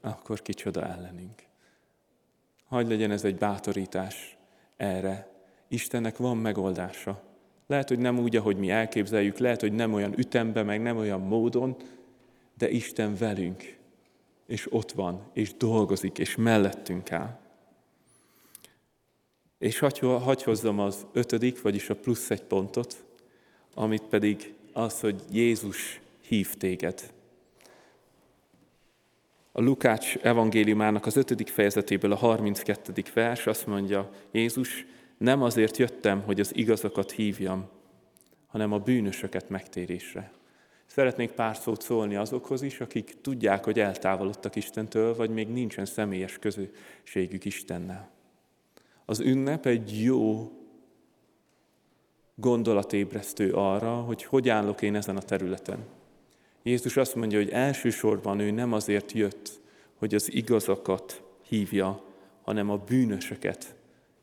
akkor 0.00 0.42
kicsoda 0.42 0.86
ellenünk. 0.86 1.42
Hagy 2.64 2.88
legyen 2.88 3.10
ez 3.10 3.24
egy 3.24 3.36
bátorítás 3.36 4.36
erre. 4.76 5.28
Istennek 5.72 6.16
van 6.16 6.36
megoldása. 6.36 7.22
Lehet, 7.66 7.88
hogy 7.88 7.98
nem 7.98 8.18
úgy, 8.18 8.36
ahogy 8.36 8.56
mi 8.56 8.70
elképzeljük, 8.70 9.38
lehet, 9.38 9.60
hogy 9.60 9.72
nem 9.72 9.92
olyan 9.92 10.18
ütemben, 10.18 10.66
meg 10.66 10.82
nem 10.82 10.96
olyan 10.96 11.20
módon, 11.20 11.76
de 12.58 12.70
Isten 12.70 13.16
velünk, 13.16 13.76
és 14.46 14.72
ott 14.72 14.92
van, 14.92 15.22
és 15.32 15.54
dolgozik, 15.54 16.18
és 16.18 16.36
mellettünk 16.36 17.12
áll. 17.12 17.38
És 19.58 19.78
hagy, 19.78 19.98
hagy 19.98 20.42
hozzam 20.42 20.78
az 20.78 21.06
ötödik, 21.12 21.62
vagyis 21.62 21.90
a 21.90 21.96
plusz 21.96 22.30
egy 22.30 22.42
pontot, 22.42 23.04
amit 23.74 24.02
pedig 24.02 24.54
az, 24.72 25.00
hogy 25.00 25.22
Jézus 25.30 26.00
hív 26.26 26.54
téged. 26.54 27.12
A 29.52 29.60
Lukács 29.60 30.16
evangéliumának 30.16 31.06
az 31.06 31.16
ötödik 31.16 31.48
fejezetéből 31.48 32.12
a 32.12 32.16
32. 32.16 33.02
vers 33.14 33.46
azt 33.46 33.66
mondja, 33.66 34.10
Jézus, 34.30 34.86
nem 35.20 35.42
azért 35.42 35.76
jöttem, 35.76 36.22
hogy 36.22 36.40
az 36.40 36.56
igazakat 36.56 37.10
hívjam, 37.10 37.68
hanem 38.46 38.72
a 38.72 38.78
bűnösöket 38.78 39.48
megtérésre. 39.48 40.32
Szeretnék 40.86 41.30
pár 41.30 41.56
szót 41.56 41.82
szólni 41.82 42.16
azokhoz 42.16 42.62
is, 42.62 42.80
akik 42.80 43.16
tudják, 43.20 43.64
hogy 43.64 43.80
eltávolodtak 43.80 44.56
Istentől, 44.56 45.14
vagy 45.14 45.30
még 45.30 45.48
nincsen 45.48 45.84
személyes 45.84 46.38
közösségük 46.38 47.44
Istennel. 47.44 48.10
Az 49.04 49.20
ünnep 49.20 49.66
egy 49.66 50.02
jó 50.02 50.52
gondolatébresztő 52.34 53.52
arra, 53.52 53.94
hogy 53.94 54.24
hogy 54.24 54.48
állok 54.48 54.82
én 54.82 54.94
ezen 54.94 55.16
a 55.16 55.22
területen. 55.22 55.78
Jézus 56.62 56.96
azt 56.96 57.14
mondja, 57.14 57.38
hogy 57.38 57.50
elsősorban 57.50 58.38
ő 58.38 58.50
nem 58.50 58.72
azért 58.72 59.12
jött, 59.12 59.60
hogy 59.94 60.14
az 60.14 60.32
igazakat 60.32 61.22
hívja, 61.42 62.02
hanem 62.42 62.70
a 62.70 62.76
bűnösöket 62.76 63.78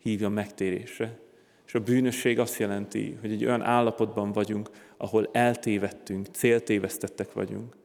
hívja 0.07 0.29
megtérésre. 0.29 1.19
És 1.65 1.75
a 1.75 1.79
bűnösség 1.79 2.39
azt 2.39 2.57
jelenti, 2.57 3.17
hogy 3.21 3.31
egy 3.31 3.45
olyan 3.45 3.61
állapotban 3.61 4.31
vagyunk, 4.31 4.69
ahol 4.97 5.29
eltévedtünk, 5.31 6.27
céltévesztettek 6.31 7.33
vagyunk. 7.33 7.75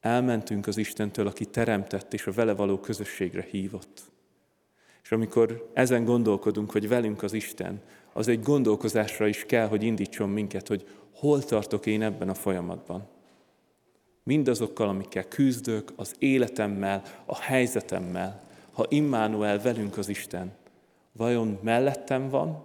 Elmentünk 0.00 0.66
az 0.66 0.76
Istentől, 0.76 1.26
aki 1.26 1.44
teremtett 1.44 2.14
és 2.14 2.26
a 2.26 2.32
vele 2.32 2.54
való 2.54 2.78
közösségre 2.78 3.46
hívott. 3.50 4.02
És 5.02 5.12
amikor 5.12 5.70
ezen 5.72 6.04
gondolkodunk, 6.04 6.70
hogy 6.70 6.88
velünk 6.88 7.22
az 7.22 7.32
Isten, 7.32 7.82
az 8.12 8.28
egy 8.28 8.42
gondolkozásra 8.42 9.26
is 9.26 9.44
kell, 9.46 9.66
hogy 9.66 9.82
indítson 9.82 10.28
minket, 10.28 10.68
hogy 10.68 10.86
hol 11.14 11.42
tartok 11.42 11.86
én 11.86 12.02
ebben 12.02 12.28
a 12.28 12.34
folyamatban. 12.34 13.08
Mindazokkal, 14.22 14.88
amikkel 14.88 15.28
küzdök, 15.28 15.92
az 15.96 16.14
életemmel, 16.18 17.02
a 17.24 17.40
helyzetemmel, 17.40 18.42
ha 18.72 18.86
Immanuel 18.88 19.60
velünk 19.60 19.98
az 19.98 20.08
Isten, 20.08 20.58
vajon 21.12 21.58
mellettem 21.62 22.28
van, 22.28 22.64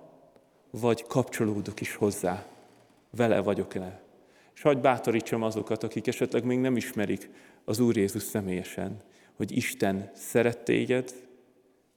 vagy 0.70 1.04
kapcsolódok 1.04 1.82
is 1.82 1.96
hozzá, 1.96 2.46
vele 3.10 3.40
vagyok-e? 3.40 4.02
És 4.56 4.62
hagyj 4.62 4.80
bátorítsam 4.80 5.44
azokat, 5.44 5.84
akik 5.84 6.08
esetleg 6.08 6.44
még 6.44 6.60
nem 6.60 6.78
ismerik 6.78 7.30
az 7.66 7.80
Úr 7.80 7.98
Jézus 7.98 8.24
személyesen, 8.24 9.02
hogy 9.36 9.52
Isten 9.52 10.12
szeret 10.14 10.64
téged, 10.64 11.14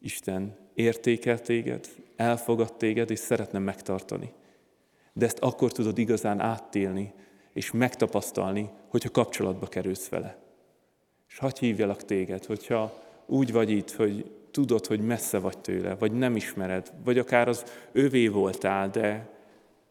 Isten 0.01 0.57
értékel 0.75 1.41
téged, 1.41 1.89
elfogad 2.17 2.75
téged, 2.75 3.11
és 3.11 3.19
szeretne 3.19 3.59
megtartani. 3.59 4.33
De 5.13 5.25
ezt 5.25 5.39
akkor 5.39 5.73
tudod 5.73 5.99
igazán 5.99 6.41
áttélni, 6.41 7.13
és 7.53 7.71
megtapasztalni, 7.71 8.71
hogyha 8.89 9.11
kapcsolatba 9.11 9.67
kerülsz 9.67 10.09
vele. 10.09 10.39
És 11.29 11.39
hagyj 11.39 11.67
hívjalak 11.67 12.05
téged, 12.05 12.45
hogyha 12.45 13.03
úgy 13.27 13.53
vagy 13.53 13.71
itt, 13.71 13.91
hogy 13.91 14.38
tudod, 14.59 14.87
hogy 14.87 15.01
messze 15.01 15.39
vagy 15.39 15.59
tőle, 15.59 15.95
vagy 15.95 16.13
nem 16.13 16.37
ismered, 16.37 16.93
vagy 17.05 17.19
akár 17.19 17.49
az 17.49 17.65
övé 17.93 18.29
voltál, 18.29 18.91
de, 18.91 19.29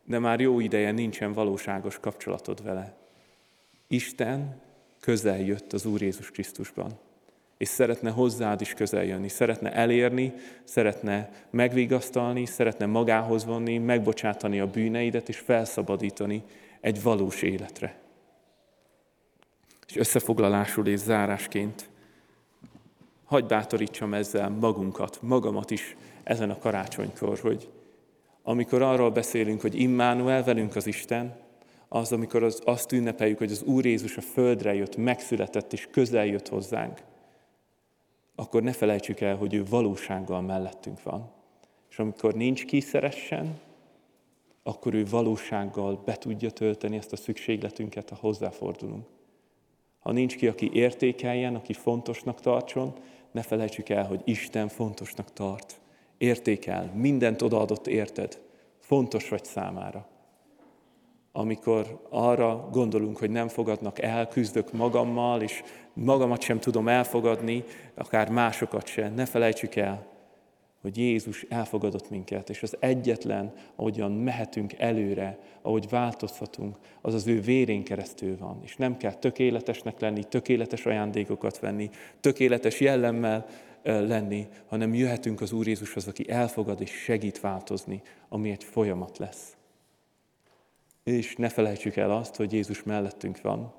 de 0.04 0.20
már 0.20 0.40
jó 0.40 0.60
ideje 0.60 0.92
nincsen 0.92 1.34
valóságos 1.34 2.00
kapcsolatod 2.00 2.64
vele. 2.64 2.96
Isten 3.88 4.62
közel 5.00 5.40
jött 5.40 5.74
az 5.74 5.86
Úr 5.86 6.02
Jézus 6.02 6.32
Krisztusban 6.32 7.00
és 7.58 7.68
szeretne 7.68 8.10
hozzád 8.10 8.62
is 8.62 8.74
közel 8.74 9.04
jönni, 9.04 9.28
szeretne 9.28 9.74
elérni, 9.74 10.34
szeretne 10.64 11.30
megvigasztalni, 11.50 12.46
szeretne 12.46 12.86
magához 12.86 13.46
vonni, 13.46 13.78
megbocsátani 13.78 14.60
a 14.60 14.68
bűneidet 14.68 15.30
és 15.30 15.38
felszabadítani 15.38 16.44
egy 16.82 17.02
valós 17.02 17.42
életre. 17.42 18.00
És 19.88 19.96
összefoglalásul 19.96 20.88
és 20.88 21.00
zárásként 21.00 21.90
hagy 23.28 23.46
bátorítsam 23.46 24.14
ezzel 24.14 24.50
magunkat, 24.50 25.20
magamat 25.22 25.72
is 25.72 25.96
ezen 26.24 26.50
a 26.50 26.60
karácsonykor, 26.60 27.40
hogy 27.40 27.70
amikor 28.44 28.82
arról 28.82 29.12
beszélünk, 29.12 29.62
hogy 29.62 29.80
Immanuel 29.80 30.44
velünk 30.44 30.76
az 30.76 30.88
Isten, 30.88 31.36
az, 31.88 32.12
amikor 32.12 32.44
az, 32.44 32.62
azt 32.66 32.92
ünnepeljük, 32.92 33.38
hogy 33.38 33.52
az 33.52 33.64
Úr 33.64 33.86
Jézus 33.86 34.18
a 34.18 34.22
földre 34.22 34.74
jött, 34.74 34.96
megszületett 34.98 35.74
és 35.74 35.88
közel 35.92 36.26
jött 36.26 36.48
hozzánk, 36.48 37.02
akkor 38.36 38.64
ne 38.64 38.72
felejtsük 38.72 39.20
el, 39.20 39.36
hogy 39.36 39.54
ő 39.54 39.64
valósággal 39.70 40.42
mellettünk 40.42 41.04
van. 41.04 41.32
És 41.90 42.00
amikor 42.00 42.34
nincs 42.34 42.66
ki 42.66 42.80
szeressen, 42.80 43.60
akkor 44.64 44.94
ő 44.94 45.06
valósággal 45.06 46.02
be 46.06 46.16
tudja 46.16 46.52
tölteni 46.52 46.98
ezt 46.98 47.12
a 47.12 47.16
szükségletünket, 47.16 48.10
ha 48.10 48.16
hozzáfordulunk. 48.16 49.06
Ha 50.00 50.12
nincs 50.12 50.36
ki, 50.36 50.48
aki 50.48 50.70
értékeljen, 50.74 51.56
aki 51.56 51.74
fontosnak 51.74 52.42
tartson, 52.42 52.94
ne 53.38 53.44
felejtsük 53.44 53.90
el, 53.90 54.06
hogy 54.06 54.22
Isten 54.24 54.68
fontosnak 54.68 55.34
tart. 55.34 55.80
Értékel, 56.18 56.92
mindent 56.94 57.42
odaadott 57.42 57.88
érted, 57.88 58.42
fontos 58.80 59.30
vagy 59.30 59.44
számára 59.46 60.08
amikor 61.32 62.08
arra 62.10 62.70
gondolunk, 62.72 63.18
hogy 63.18 63.30
nem 63.30 63.48
fogadnak 63.48 64.02
el, 64.02 64.28
küzdök 64.28 64.74
magammal, 64.74 65.42
és 65.42 65.64
magamat 65.94 66.42
sem 66.42 66.60
tudom 66.60 66.88
elfogadni, 66.88 67.64
akár 67.96 68.30
másokat 68.30 68.88
sem. 68.88 69.14
Ne 69.14 69.26
felejtsük 69.26 69.76
el, 69.76 70.06
hogy 70.88 70.98
Jézus 70.98 71.46
elfogadott 71.50 72.10
minket, 72.10 72.50
és 72.50 72.64
az 72.64 72.78
egyetlen, 72.80 73.54
ahogyan 73.76 74.12
mehetünk 74.12 74.74
előre, 74.74 75.40
ahogy 75.62 75.90
változhatunk, 75.90 76.78
az 77.02 77.14
az 77.14 77.28
ő 77.28 77.42
vérén 77.42 77.84
keresztül 77.84 78.38
van. 78.38 78.60
És 78.64 78.76
nem 78.76 78.98
kell 78.98 79.14
tökéletesnek 79.14 80.00
lenni, 80.00 80.24
tökéletes 80.24 80.86
ajándékokat 80.86 81.60
venni, 81.60 81.90
tökéletes 82.20 82.80
jellemmel 82.80 83.46
lenni, 83.84 84.48
hanem 84.68 84.94
jöhetünk 84.94 85.42
az 85.42 85.52
Úr 85.52 85.68
Jézushoz, 85.68 86.08
aki 86.08 86.30
elfogad 86.30 86.82
és 86.82 86.92
segít 86.92 87.40
változni, 87.40 88.02
ami 88.30 88.52
egy 88.52 88.64
folyamat 88.64 89.18
lesz. 89.18 89.58
És 91.04 91.36
ne 91.36 91.50
felejtsük 91.50 91.96
el 91.96 92.12
azt, 92.12 92.36
hogy 92.36 92.54
Jézus 92.54 92.84
mellettünk 92.84 93.42
van, 93.42 93.74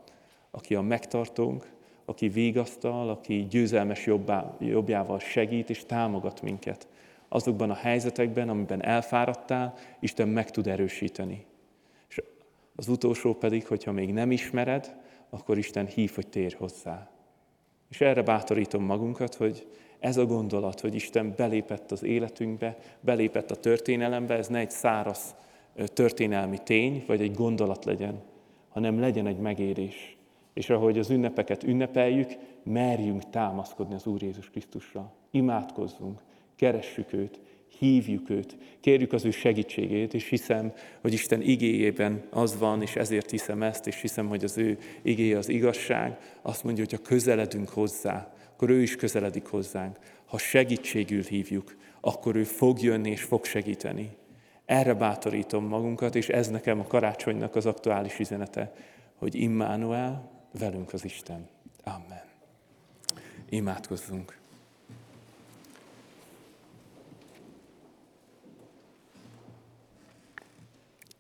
aki 0.51 0.75
a 0.75 0.81
megtartónk, 0.81 1.77
aki 2.05 2.29
vigasztal, 2.29 3.09
aki 3.09 3.47
győzelmes 3.51 4.07
jobbá, 4.07 4.57
jobbjával 4.61 5.19
segít 5.19 5.71
és 5.71 5.85
támogat 5.87 6.43
minket. 6.43 6.89
Azokban 7.29 7.71
a 7.71 7.75
helyzetekben, 7.75 8.49
amiben 8.49 8.85
elfáradtál, 8.85 9.75
Isten 10.01 10.29
meg 10.29 10.51
tud 10.51 10.67
erősíteni. 10.67 11.47
És 12.09 12.23
az 12.77 12.89
utolsó 12.89 13.35
pedig, 13.35 13.67
hogyha 13.67 13.93
még 13.93 14.13
nem 14.13 14.31
ismered, 14.31 14.97
akkor 15.31 15.59
Isten 15.59 15.87
hív, 15.87 16.15
hogy 16.15 16.27
térj 16.27 16.55
hozzá. 16.55 17.11
És 17.89 18.01
erre 18.01 18.23
bátorítom 18.23 18.85
magunkat, 18.85 19.35
hogy 19.35 19.67
ez 19.99 20.17
a 20.17 20.27
gondolat, 20.27 20.81
hogy 20.81 20.95
Isten 20.95 21.35
belépett 21.37 21.93
az 21.93 22.03
életünkbe, 22.03 22.77
belépett 23.01 23.51
a 23.51 23.57
történelembe, 23.57 24.35
ez 24.35 24.49
ne 24.49 24.59
egy 24.59 24.71
száraz 24.71 25.35
történelmi 25.87 26.59
tény, 26.59 27.05
vagy 27.07 27.21
egy 27.21 27.35
gondolat 27.35 27.85
legyen, 27.85 28.23
hanem 28.69 29.01
legyen 29.01 29.27
egy 29.27 29.39
megérés. 29.39 30.17
És 30.53 30.71
ahogy 30.71 30.99
az 30.99 31.11
ünnepeket 31.11 31.63
ünnepeljük, 31.63 32.33
merjünk 32.63 33.31
támaszkodni 33.31 33.95
az 33.95 34.07
Úr 34.07 34.23
Jézus 34.23 34.51
Krisztusra. 34.51 35.13
Imádkozzunk, 35.31 36.21
keressük 36.59 37.13
őt, 37.13 37.41
hívjuk 37.79 38.31
őt, 38.31 38.57
kérjük 38.81 39.13
az 39.13 39.25
ő 39.25 39.31
segítségét, 39.31 40.15
és 40.15 40.29
hiszem, 40.29 40.73
hogy 41.01 41.13
Isten 41.13 41.43
igéjében 41.43 42.23
az 42.31 42.59
van, 42.59 42.83
és 42.83 42.97
ezért 42.97 43.31
hiszem 43.31 43.63
ezt, 43.63 43.87
és 43.87 44.01
hiszem, 44.01 44.29
hogy 44.29 44.45
az 44.45 44.59
ő 44.59 44.79
igéje 45.03 45.39
az 45.39 45.49
igazság. 45.49 46.19
Azt 46.43 46.65
mondja, 46.65 46.85
hogy 46.89 46.99
ha 46.99 47.09
közeledünk 47.09 47.69
hozzá, 47.69 48.35
akkor 48.53 48.71
ő 48.71 48.83
is 48.83 48.97
közeledik 48.97 49.47
hozzánk. 49.47 49.99
Ha 50.25 50.39
segítségül 50.39 51.23
hívjuk, 51.23 51.77
akkor 52.01 52.37
ő 52.37 52.45
fog 52.45 52.83
jönni 52.83 53.11
és 53.11 53.23
fog 53.23 53.45
segíteni. 53.45 54.11
Erre 54.65 54.95
bátorítom 54.95 55.65
magunkat, 55.65 56.15
és 56.15 56.29
ez 56.29 56.49
nekem 56.49 56.81
a 56.81 56.87
karácsonynak 56.87 57.57
az 57.57 57.67
aktuális 57.67 58.19
üzenete, 58.19 58.73
hogy 59.15 59.35
Immanuel, 59.35 60.31
velünk 60.59 60.93
az 60.93 61.05
Isten. 61.05 61.49
Amen. 61.85 62.23
Imádkozzunk. 63.49 64.39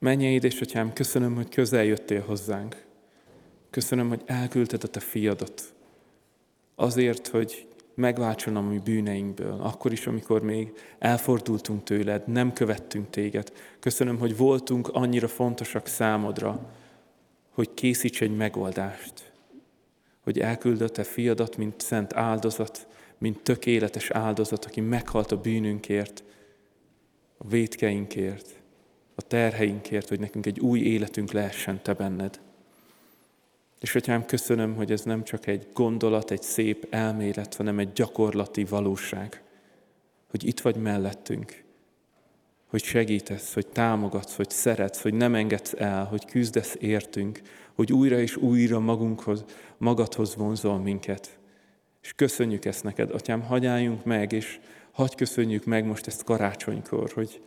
Menje 0.00 0.28
édesatyám, 0.28 0.92
köszönöm, 0.92 1.34
hogy 1.34 1.48
közel 1.48 1.84
jöttél 1.84 2.20
hozzánk. 2.20 2.84
Köszönöm, 3.70 4.08
hogy 4.08 4.22
elküldted 4.26 4.84
a 4.84 4.86
te 4.86 5.00
fiadat. 5.00 5.74
Azért, 6.74 7.26
hogy 7.26 7.66
megváltson 7.94 8.56
a 8.56 8.60
mi 8.60 8.78
bűneinkből, 8.78 9.60
akkor 9.60 9.92
is, 9.92 10.06
amikor 10.06 10.42
még 10.42 10.72
elfordultunk 10.98 11.84
tőled, 11.84 12.28
nem 12.28 12.52
követtünk 12.52 13.10
téged. 13.10 13.52
Köszönöm, 13.80 14.18
hogy 14.18 14.36
voltunk 14.36 14.88
annyira 14.88 15.28
fontosak 15.28 15.86
számodra, 15.86 16.74
hogy 17.50 17.74
készíts 17.74 18.22
egy 18.22 18.36
megoldást, 18.36 19.32
hogy 20.20 20.38
elküldött 20.38 20.92
te 20.92 21.02
fiadat, 21.02 21.56
mint 21.56 21.80
szent 21.80 22.14
áldozat, 22.14 22.86
mint 23.18 23.42
tökéletes 23.42 24.10
áldozat, 24.10 24.64
aki 24.64 24.80
meghalt 24.80 25.32
a 25.32 25.40
bűnünkért, 25.40 26.24
a 27.38 27.48
vétkeinkért, 27.48 28.57
a 29.18 29.22
terheinkért, 29.22 30.08
hogy 30.08 30.20
nekünk 30.20 30.46
egy 30.46 30.60
új 30.60 30.80
életünk 30.80 31.32
lehessen 31.32 31.82
te 31.82 31.92
benned. 31.92 32.40
És 33.80 33.94
atyám, 33.94 34.26
köszönöm, 34.26 34.74
hogy 34.74 34.92
ez 34.92 35.02
nem 35.02 35.24
csak 35.24 35.46
egy 35.46 35.66
gondolat, 35.72 36.30
egy 36.30 36.42
szép 36.42 36.86
elmélet, 36.90 37.54
hanem 37.54 37.78
egy 37.78 37.92
gyakorlati 37.92 38.64
valóság, 38.64 39.42
hogy 40.30 40.44
itt 40.44 40.60
vagy 40.60 40.76
mellettünk, 40.76 41.64
hogy 42.66 42.82
segítesz, 42.82 43.54
hogy 43.54 43.66
támogatsz, 43.66 44.36
hogy 44.36 44.50
szeretsz, 44.50 45.02
hogy 45.02 45.14
nem 45.14 45.34
engedsz 45.34 45.74
el, 45.78 46.04
hogy 46.04 46.24
küzdesz 46.24 46.76
értünk, 46.80 47.40
hogy 47.74 47.92
újra 47.92 48.18
és 48.20 48.36
újra 48.36 48.80
magunkhoz, 48.80 49.44
magadhoz 49.78 50.36
vonzol 50.36 50.78
minket. 50.78 51.38
És 52.02 52.12
köszönjük 52.12 52.64
ezt 52.64 52.84
neked, 52.84 53.10
atyám, 53.10 53.40
hagyáljunk 53.40 54.04
meg, 54.04 54.32
és 54.32 54.60
hagy 54.90 55.14
köszönjük 55.14 55.64
meg 55.64 55.84
most 55.84 56.06
ezt 56.06 56.24
karácsonykor, 56.24 57.10
hogy 57.12 57.40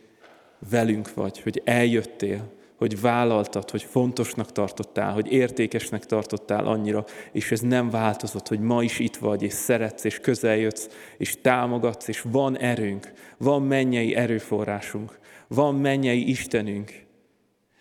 velünk 0.70 1.14
vagy, 1.14 1.40
hogy 1.40 1.62
eljöttél, 1.64 2.50
hogy 2.76 3.00
vállaltad, 3.00 3.70
hogy 3.70 3.82
fontosnak 3.82 4.52
tartottál, 4.52 5.12
hogy 5.12 5.32
értékesnek 5.32 6.04
tartottál 6.04 6.66
annyira, 6.66 7.04
és 7.32 7.50
ez 7.50 7.60
nem 7.60 7.90
változott, 7.90 8.48
hogy 8.48 8.60
ma 8.60 8.82
is 8.82 8.98
itt 8.98 9.16
vagy, 9.16 9.42
és 9.42 9.52
szeretsz, 9.52 10.04
és 10.04 10.18
közeljössz, 10.18 10.88
és 11.16 11.40
támogatsz, 11.40 12.08
és 12.08 12.20
van 12.20 12.58
erőnk, 12.58 13.12
van 13.38 13.62
mennyei 13.62 14.14
erőforrásunk, 14.14 15.18
van 15.48 15.74
mennyei 15.74 16.28
Istenünk, 16.28 17.02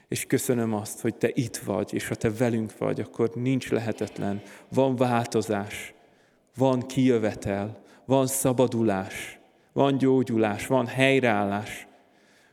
és 0.07 0.25
köszönöm 0.25 0.73
azt, 0.73 1.01
hogy 1.01 1.15
Te 1.15 1.29
itt 1.33 1.57
vagy, 1.57 1.93
és 1.93 2.07
ha 2.07 2.15
Te 2.15 2.31
velünk 2.31 2.77
vagy, 2.77 2.99
akkor 2.99 3.31
nincs 3.33 3.69
lehetetlen. 3.69 4.41
Van 4.73 4.95
változás, 4.95 5.93
van 6.57 6.79
kijövetel, 6.79 7.81
van 8.05 8.27
szabadulás, 8.27 9.39
van 9.73 9.97
gyógyulás, 9.97 10.67
van 10.67 10.85
helyreállás. 10.87 11.87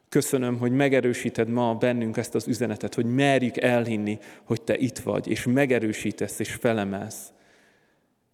Köszönöm, 0.08 0.58
hogy 0.58 0.72
megerősíted 0.72 1.48
ma 1.48 1.74
bennünk 1.74 2.16
ezt 2.16 2.34
az 2.34 2.48
üzenetet, 2.48 2.94
hogy 2.94 3.14
merjük 3.14 3.56
elhinni, 3.56 4.18
hogy 4.44 4.62
Te 4.62 4.76
itt 4.76 4.98
vagy, 4.98 5.28
és 5.28 5.44
megerősítesz 5.44 6.38
és 6.38 6.54
felemelsz. 6.54 7.32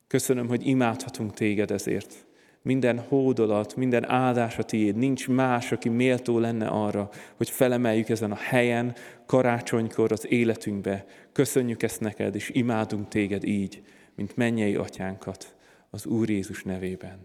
Köszönöm, 0.07 0.49
hogy 0.49 0.67
imádhatunk 0.67 1.35
Téged 1.35 1.71
ezért. 1.71 2.27
Minden 2.63 2.99
hódolat, 2.99 3.77
minden 3.77 4.11
áldás 4.11 4.59
a 4.59 4.63
Tiéd. 4.63 4.97
Nincs 4.97 5.29
más, 5.29 5.73
aki 5.73 5.89
méltó 5.89 6.39
lenne 6.39 6.67
arra, 6.67 7.11
hogy 7.37 7.51
felemeljük 7.51 8.09
ezen 8.09 8.33
a 8.33 8.37
helyen, 8.37 8.95
karácsonykor 9.27 10.13
az 10.13 10.27
életünkbe. 10.29 11.05
Köszönjük 11.33 11.83
ezt 11.83 12.01
neked, 12.01 12.35
és 12.35 12.51
imádunk 12.53 13.09
Téged 13.09 13.45
így, 13.45 13.83
mint 14.15 14.37
mennyei 14.37 14.75
atyánkat, 14.75 15.57
az 15.91 16.07
Úr 16.07 16.31
Jézus 16.31 16.63
nevében. 16.63 17.19